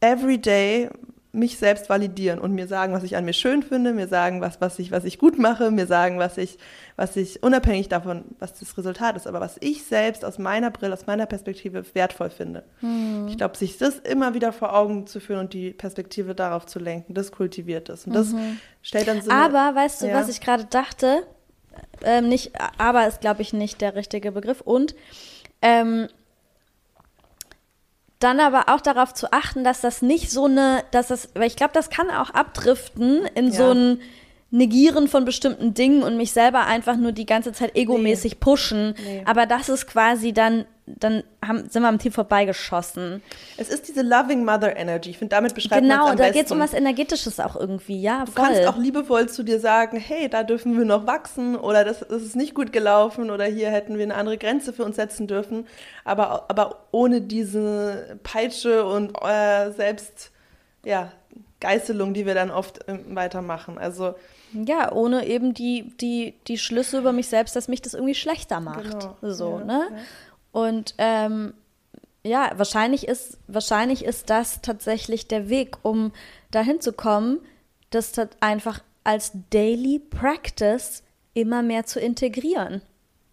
[0.00, 0.90] everyday
[1.32, 4.60] mich selbst validieren und mir sagen, was ich an mir schön finde, mir sagen, was,
[4.60, 6.58] was, ich, was ich gut mache, mir sagen, was ich,
[6.96, 10.94] was ich unabhängig davon, was das Resultat ist, aber was ich selbst aus meiner Brille,
[10.94, 12.64] aus meiner Perspektive wertvoll finde.
[12.80, 13.28] Hm.
[13.28, 16.78] Ich glaube, sich das immer wieder vor Augen zu führen und die Perspektive darauf zu
[16.78, 18.06] lenken, das kultiviert es.
[18.06, 18.58] Und das mhm.
[18.82, 19.30] stellt dann so.
[19.30, 20.14] Aber weißt du, ja.
[20.14, 21.24] was ich gerade dachte?
[22.02, 24.60] Ähm, nicht, aber ist, glaube ich, nicht der richtige Begriff.
[24.60, 24.94] Und
[25.60, 26.08] ähm,
[28.18, 31.56] dann aber auch darauf zu achten, dass das nicht so eine, dass das, weil ich
[31.56, 33.52] glaube, das kann auch abdriften in ja.
[33.52, 34.00] so ein
[34.50, 38.38] Negieren von bestimmten Dingen und mich selber einfach nur die ganze Zeit egomäßig nee.
[38.40, 38.94] pushen.
[39.04, 39.22] Nee.
[39.26, 40.64] Aber das ist quasi dann
[40.98, 43.22] dann haben, sind wir am Ziel vorbeigeschossen.
[43.56, 45.10] Es ist diese Loving Mother Energy.
[45.10, 48.00] Ich finde, damit beschreibt genau, man Genau, da geht es um was Energetisches auch irgendwie,
[48.00, 48.26] ja, voll.
[48.26, 52.00] Du kannst auch liebevoll zu dir sagen, hey, da dürfen wir noch wachsen oder das,
[52.00, 55.26] das ist nicht gut gelaufen oder hier hätten wir eine andere Grenze für uns setzen
[55.26, 55.66] dürfen.
[56.04, 60.30] Aber, aber ohne diese Peitsche und äh, selbst,
[60.84, 61.12] ja,
[61.60, 63.78] Geißelung, die wir dann oft äh, weitermachen.
[63.78, 64.14] Also
[64.52, 68.60] ja, ohne eben die, die, die Schlüsse über mich selbst, dass mich das irgendwie schlechter
[68.60, 69.00] macht.
[69.00, 69.16] Genau.
[69.22, 69.88] So, ja, ne?
[69.90, 69.96] Ja.
[70.52, 71.54] Und ähm,
[72.22, 76.12] ja, wahrscheinlich ist, wahrscheinlich ist das tatsächlich der Weg, um
[76.50, 77.40] dahin zu kommen,
[77.90, 81.02] das einfach als Daily Practice
[81.34, 82.82] immer mehr zu integrieren.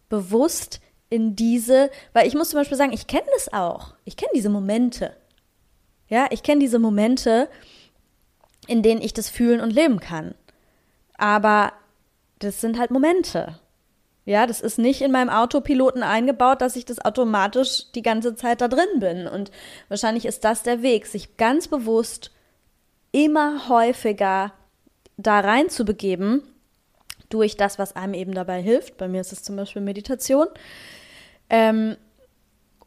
[0.10, 3.96] Bewusst in diese, weil ich muss zum Beispiel sagen, ich kenne das auch.
[4.06, 5.16] Ich kenne diese Momente.
[6.08, 7.50] Ja, ich kenne diese Momente,
[8.68, 10.36] in denen ich das fühlen und leben kann.
[11.18, 11.74] Aber
[12.40, 13.60] das sind halt Momente.
[14.26, 18.60] Ja, das ist nicht in meinem Autopiloten eingebaut, dass ich das automatisch die ganze Zeit
[18.60, 19.28] da drin bin.
[19.28, 19.52] Und
[19.88, 22.32] wahrscheinlich ist das der Weg, sich ganz bewusst
[23.12, 24.52] immer häufiger
[25.18, 26.42] da rein zu begeben,
[27.30, 28.98] durch das, was einem eben dabei hilft.
[28.98, 30.48] Bei mir ist es zum Beispiel Meditation.
[31.50, 31.96] Ähm,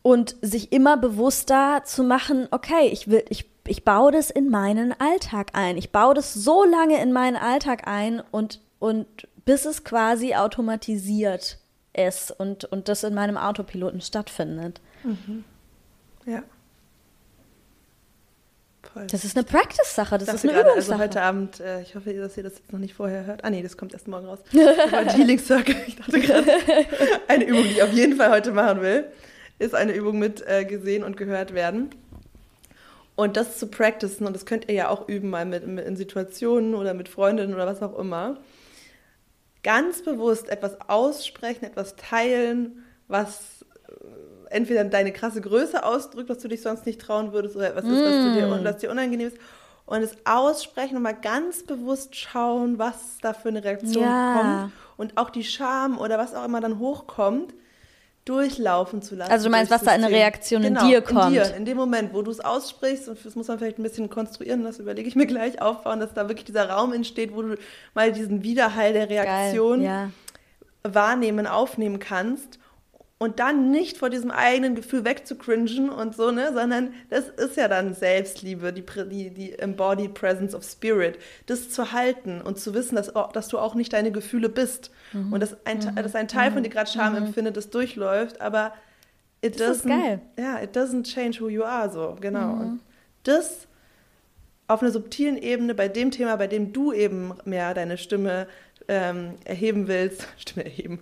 [0.03, 4.95] und sich immer bewusster zu machen, okay, ich will, ich, ich baue das in meinen
[4.99, 5.77] Alltag ein.
[5.77, 9.07] Ich baue das so lange in meinen Alltag ein und, und
[9.45, 11.59] bis es quasi automatisiert
[11.93, 14.81] ist und, und das in meinem Autopiloten stattfindet.
[15.05, 15.45] Mhm.
[16.27, 16.43] Ja.
[18.93, 19.07] Voll.
[19.09, 22.37] Das ist eine Practice-Sache, das ist eine gerade, Also heute Abend, äh, ich hoffe, dass
[22.37, 23.45] ihr das jetzt noch nicht vorher hört.
[23.45, 24.39] Ah nee, das kommt erst morgen raus.
[24.51, 26.51] Healing Circle, ich dachte gerade,
[27.29, 29.07] eine Übung, die ich auf jeden Fall heute machen will,
[29.59, 31.91] ist eine Übung mit äh, gesehen und gehört werden.
[33.19, 35.97] Und das zu practicen, und das könnt ihr ja auch üben, mal mit, mit in
[35.97, 38.37] Situationen oder mit Freundinnen oder was auch immer,
[39.64, 43.64] ganz bewusst etwas aussprechen, etwas teilen, was
[44.51, 48.05] entweder deine krasse Größe ausdrückt, was du dich sonst nicht trauen würdest, oder etwas ist,
[48.05, 48.64] was, du dir, mm.
[48.64, 49.39] was dir unangenehm ist.
[49.85, 54.37] Und es aussprechen und mal ganz bewusst schauen, was da für eine Reaktion ja.
[54.39, 54.73] kommt.
[54.97, 57.53] Und auch die Scham oder was auch immer dann hochkommt,
[58.29, 59.33] durchlaufen zu lassen.
[59.33, 61.29] Also du meinst, was da eine Reaktion genau, in dir kommt?
[61.29, 63.83] In dir, in dem Moment, wo du es aussprichst, und das muss man vielleicht ein
[63.83, 67.43] bisschen konstruieren, das überlege ich mir gleich, aufbauen, dass da wirklich dieser Raum entsteht, wo
[67.43, 67.57] du
[67.95, 70.11] mal diesen Widerhall der Reaktion ja.
[70.83, 72.59] wahrnehmen, aufnehmen kannst
[73.19, 77.66] und dann nicht vor diesem eigenen Gefühl wegzucringen und so, ne, sondern das ist ja
[77.66, 82.95] dann Selbstliebe, die, die, die Embodied Presence of Spirit, das zu halten und zu wissen,
[82.95, 85.33] dass, dass du auch nicht deine Gefühle bist mhm.
[85.33, 85.97] und dass ein, mhm.
[85.97, 87.27] dass ein Teil von dir gerade Scham mhm.
[87.27, 88.73] empfindet, das durchläuft, aber
[89.41, 90.21] it das doesn't, geil.
[90.39, 92.55] Ja, it doesn't change who you are, so, genau.
[92.55, 92.61] Mhm.
[92.61, 92.81] Und
[93.25, 93.66] das
[94.69, 98.47] auf einer subtilen Ebene bei dem Thema, bei dem du eben mehr deine Stimme
[98.89, 101.01] ähm, erheben willst, Stimme erheben,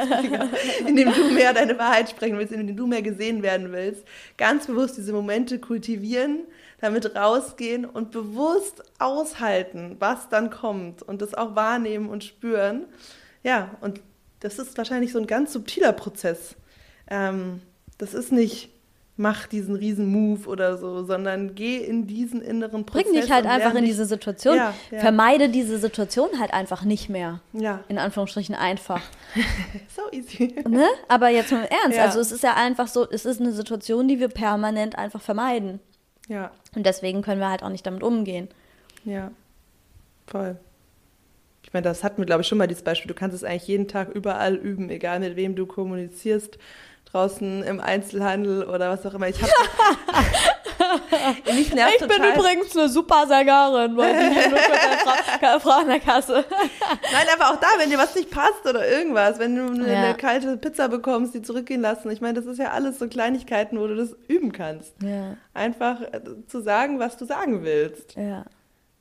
[0.86, 4.04] indem du mehr deine Wahrheit sprechen willst, indem du mehr gesehen werden willst,
[4.36, 6.44] ganz bewusst diese Momente kultivieren,
[6.80, 12.86] damit rausgehen und bewusst aushalten, was dann kommt und das auch wahrnehmen und spüren.
[13.42, 14.00] Ja, und
[14.38, 16.54] das ist wahrscheinlich so ein ganz subtiler Prozess.
[17.08, 17.60] Ähm,
[17.98, 18.70] das ist nicht
[19.20, 23.04] mach diesen riesen Move oder so, sondern geh in diesen inneren Prozess.
[23.04, 24.56] Bring dich halt einfach in diese Situation.
[24.56, 24.98] Ja, ja.
[24.98, 27.40] Vermeide diese Situation halt einfach nicht mehr.
[27.52, 27.84] Ja.
[27.88, 29.02] In Anführungsstrichen einfach.
[29.94, 30.54] so easy.
[30.66, 30.86] Ne?
[31.06, 31.98] Aber jetzt mal im Ernst.
[31.98, 32.04] Ja.
[32.04, 35.80] Also es ist ja einfach so, es ist eine Situation, die wir permanent einfach vermeiden.
[36.26, 36.50] Ja.
[36.74, 38.48] Und deswegen können wir halt auch nicht damit umgehen.
[39.04, 39.32] Ja.
[40.26, 40.56] Voll.
[41.62, 43.08] Ich meine, das hatten wir, glaube ich, schon mal dieses Beispiel.
[43.08, 46.58] Du kannst es eigentlich jeden Tag überall üben, egal mit wem du kommunizierst
[47.12, 49.28] draußen im Einzelhandel oder was auch immer.
[49.28, 49.40] Ich
[51.74, 54.58] nervt Ich bin übrigens eine super Sängerin, weil ich nur
[55.40, 56.44] keine Frau an der Kasse.
[57.12, 60.04] Nein, aber auch da, wenn dir was nicht passt oder irgendwas, wenn du eine, ja.
[60.04, 62.10] eine kalte Pizza bekommst, die zurückgehen lassen.
[62.10, 64.94] Ich meine, das ist ja alles so Kleinigkeiten, wo du das üben kannst.
[65.02, 65.36] Ja.
[65.54, 68.16] Einfach äh, zu sagen, was du sagen willst.
[68.16, 68.44] Ja.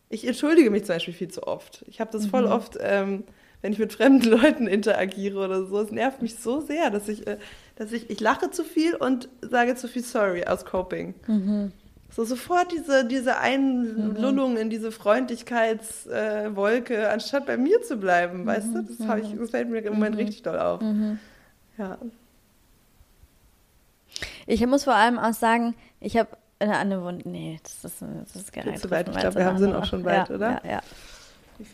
[0.10, 1.84] Ich entschuldige mich zum Beispiel viel zu oft.
[1.88, 2.52] Ich habe das voll mhm.
[2.52, 3.26] oft, ähm,
[3.62, 5.80] wenn ich mit fremden Leuten interagiere oder so.
[5.80, 7.38] Es nervt mich so sehr, dass ich äh,
[7.80, 11.16] dass ich, ich lache zu viel und sage zu viel sorry aus Coping.
[11.28, 11.72] Mhm.
[12.12, 14.58] So sofort diese, diese Einlullung mhm.
[14.58, 18.48] in diese Freundlichkeitswolke, äh, anstatt bei mir zu bleiben, mhm.
[18.48, 18.84] weißt du?
[18.84, 20.22] Das, ich, das fällt mir im Moment mhm.
[20.22, 20.82] richtig doll auf.
[20.82, 21.20] Mhm.
[21.78, 21.98] Ja.
[24.46, 27.30] Ich muss vor allem auch sagen, ich habe eine andere Wunde.
[27.30, 28.78] Nee, das ist, das ist geil.
[28.78, 29.08] Zu weit.
[29.08, 30.62] Ich glaube, wir haben, sind auch schon weit, ja, oder?
[30.66, 30.82] Ja, ja.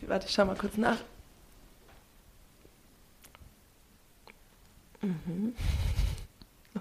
[0.06, 0.98] Warte, ich schau mal kurz nach.
[5.02, 5.52] Mhm.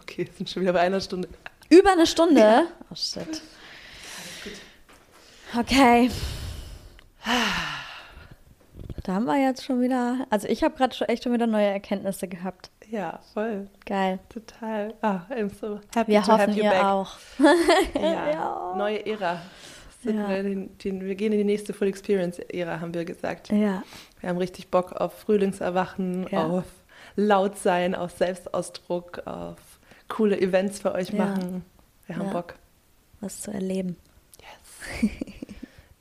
[0.02, 1.28] Okay, sind schon wieder bei einer Stunde.
[1.70, 2.39] Über eine Stunde?
[2.39, 2.64] Ja.
[2.91, 3.41] Oh shit.
[5.58, 6.10] Okay.
[9.04, 11.68] Da haben wir jetzt schon wieder, also ich habe gerade schon echt schon wieder neue
[11.68, 12.72] Erkenntnisse gehabt.
[12.89, 13.68] Ja, voll.
[13.86, 14.20] Geil.
[14.30, 14.93] Total.
[15.02, 16.84] Ah, I'm so happy wir to hoffen, have you ihr back.
[16.84, 17.12] auch.
[17.96, 19.41] ja, ja, neue Ära.
[20.04, 20.30] Ja.
[20.30, 23.50] Wir, den, den, wir gehen in die nächste Full Experience Ära, haben wir gesagt.
[23.50, 23.84] Ja.
[24.20, 26.46] Wir haben richtig Bock auf Frühlingserwachen, ja.
[26.46, 26.66] auf
[27.16, 29.58] laut sein, auf Selbstausdruck, auf
[30.08, 31.64] coole Events für euch machen.
[32.08, 32.32] Wir haben.
[32.32, 32.56] Bock.
[33.22, 33.97] Was zu erleben.
[34.39, 35.12] Yes.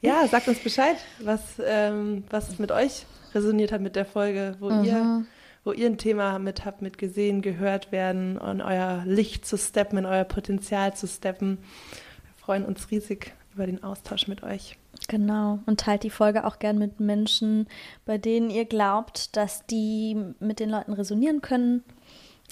[0.00, 4.70] ja, sagt uns Bescheid, was, ähm, was mit euch resoniert hat mit der Folge, wo
[4.70, 4.84] mhm.
[4.84, 5.24] ihr
[5.64, 9.98] wo ihr ein Thema mit habt, mit gesehen, gehört werden und euer Licht zu steppen,
[9.98, 11.56] in euer Potenzial zu steppen.
[11.56, 14.76] Wir freuen uns riesig über den Austausch mit euch.
[15.08, 15.60] Genau.
[15.66, 17.66] Und teilt die Folge auch gern mit Menschen,
[18.04, 21.82] bei denen ihr glaubt, dass die mit den Leuten resonieren können.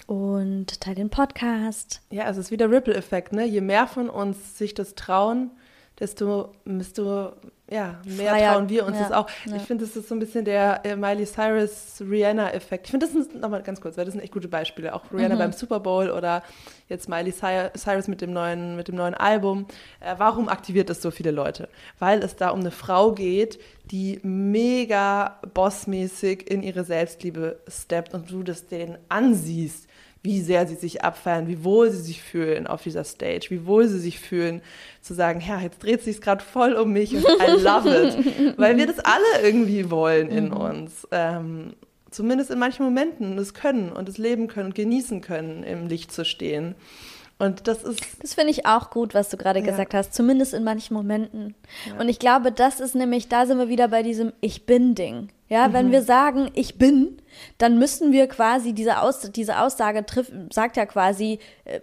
[0.07, 2.01] Und teilt den Podcast.
[2.11, 3.32] Ja, es ist wieder Ripple-Effekt.
[3.32, 3.45] Ne?
[3.45, 5.51] Je mehr von uns sich das trauen,
[6.03, 7.32] desto, desto
[7.70, 9.26] ja, mehr Freier, trauen wir uns ja, das auch.
[9.46, 9.57] ja.
[9.57, 12.84] Ich finde, das ist so ein bisschen der äh, Miley Cyrus Rihanna-Effekt.
[12.86, 14.94] Ich finde, das sind nochmal ganz kurz, weil das sind echt gute Beispiele.
[14.94, 15.38] Auch Rihanna Mhm.
[15.38, 16.42] beim Super Bowl oder
[16.88, 19.66] jetzt Miley Cy- Cyrus mit dem neuen, mit dem neuen Album.
[20.00, 21.68] Äh, warum aktiviert das so viele Leute?
[21.98, 23.59] Weil es da um eine Frau geht,
[23.90, 29.86] die mega bossmäßig in ihre Selbstliebe steppt und du das denen ansiehst
[30.23, 33.89] wie sehr sie sich abfeiern, wie wohl sie sich fühlen auf dieser Stage, wie wohl
[33.89, 34.62] sie sich fühlen,
[35.01, 38.77] zu sagen, ja, jetzt dreht sich gerade voll um mich und I love it, weil
[38.77, 41.09] wir das alle irgendwie wollen in uns.
[41.11, 41.75] Ähm,
[42.11, 46.12] zumindest in manchen Momenten das können und das leben können und genießen können, im Licht
[46.12, 46.77] zu stehen.
[47.43, 49.66] Und das ist Das finde ich auch gut, was du gerade Ja.
[49.66, 51.55] gesagt hast, zumindest in manchen Momenten.
[51.99, 55.28] Und ich glaube, das ist nämlich, da sind wir wieder bei diesem Ich bin-Ding.
[55.49, 57.18] Ja, wenn wir sagen, ich bin,
[57.59, 61.80] dann müssen wir quasi, diese, Aus, diese Aussage trifft, sagt ja quasi, äh,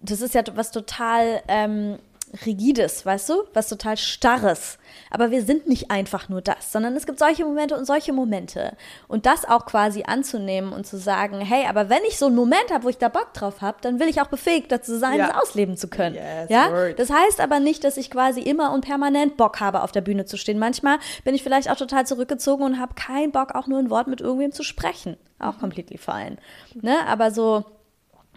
[0.00, 1.98] das ist ja was total ähm,
[2.46, 3.34] rigides, weißt du?
[3.52, 4.78] Was total starres.
[5.10, 8.76] Aber wir sind nicht einfach nur das, sondern es gibt solche Momente und solche Momente.
[9.08, 12.72] Und das auch quasi anzunehmen und zu sagen, hey, aber wenn ich so einen Moment
[12.72, 15.28] habe, wo ich da Bock drauf habe, dann will ich auch befähigt dazu sein, Ja.
[15.30, 16.14] es ausleben zu können.
[16.16, 16.70] Yes, ja?
[16.70, 16.98] word.
[16.98, 20.24] Das heißt aber nicht, dass ich quasi immer und permanent Bock habe, auf der Bühne
[20.24, 20.58] zu stehen.
[20.58, 24.06] Manchmal bin ich vielleicht auch total zurückgezogen und habe keinen Bock, auch nur ein Wort
[24.06, 25.16] mit irgendwem zu sprechen.
[25.38, 25.46] Mhm.
[25.46, 26.36] Auch completely fine.
[26.80, 26.96] Ne?
[27.06, 27.64] Aber so,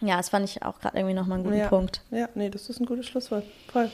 [0.01, 2.01] ja, das fand ich auch gerade irgendwie nochmal einen guten ja, Punkt.
[2.11, 3.43] Ja, nee, das ist ein gutes Schlusswort.
[3.71, 3.89] Voll.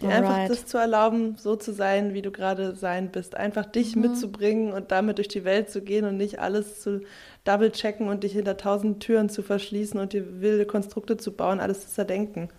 [0.00, 0.50] Dir einfach Alright.
[0.50, 3.34] das zu erlauben, so zu sein, wie du gerade sein bist.
[3.34, 4.02] Einfach dich Mhm.
[4.02, 7.00] mitzubringen und damit durch die Welt zu gehen und nicht alles zu
[7.44, 11.80] double-checken und dich hinter tausend Türen zu verschließen und dir wilde Konstrukte zu bauen, alles
[11.80, 12.50] zu zerdenken.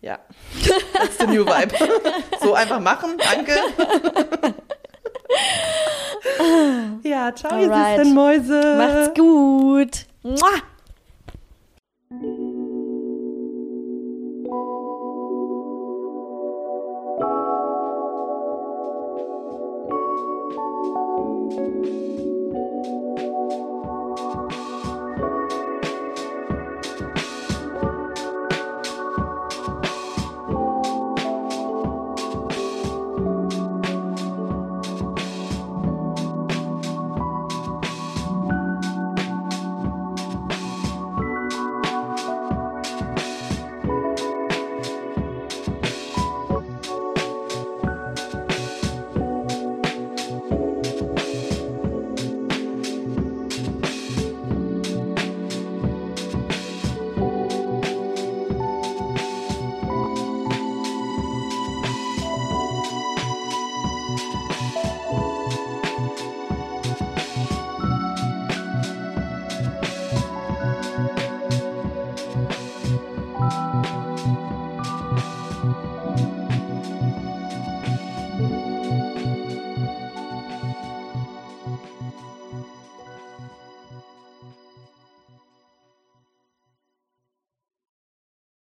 [0.00, 0.18] Ja,
[0.92, 1.74] that's the new vibe.
[2.40, 3.52] so einfach machen, danke.
[7.08, 7.98] ja, ciao, ihr Alright.
[7.98, 8.76] süßen Mäuse.
[8.76, 10.06] Macht's gut.
[10.22, 10.50] Mua!
[12.20, 12.43] thank you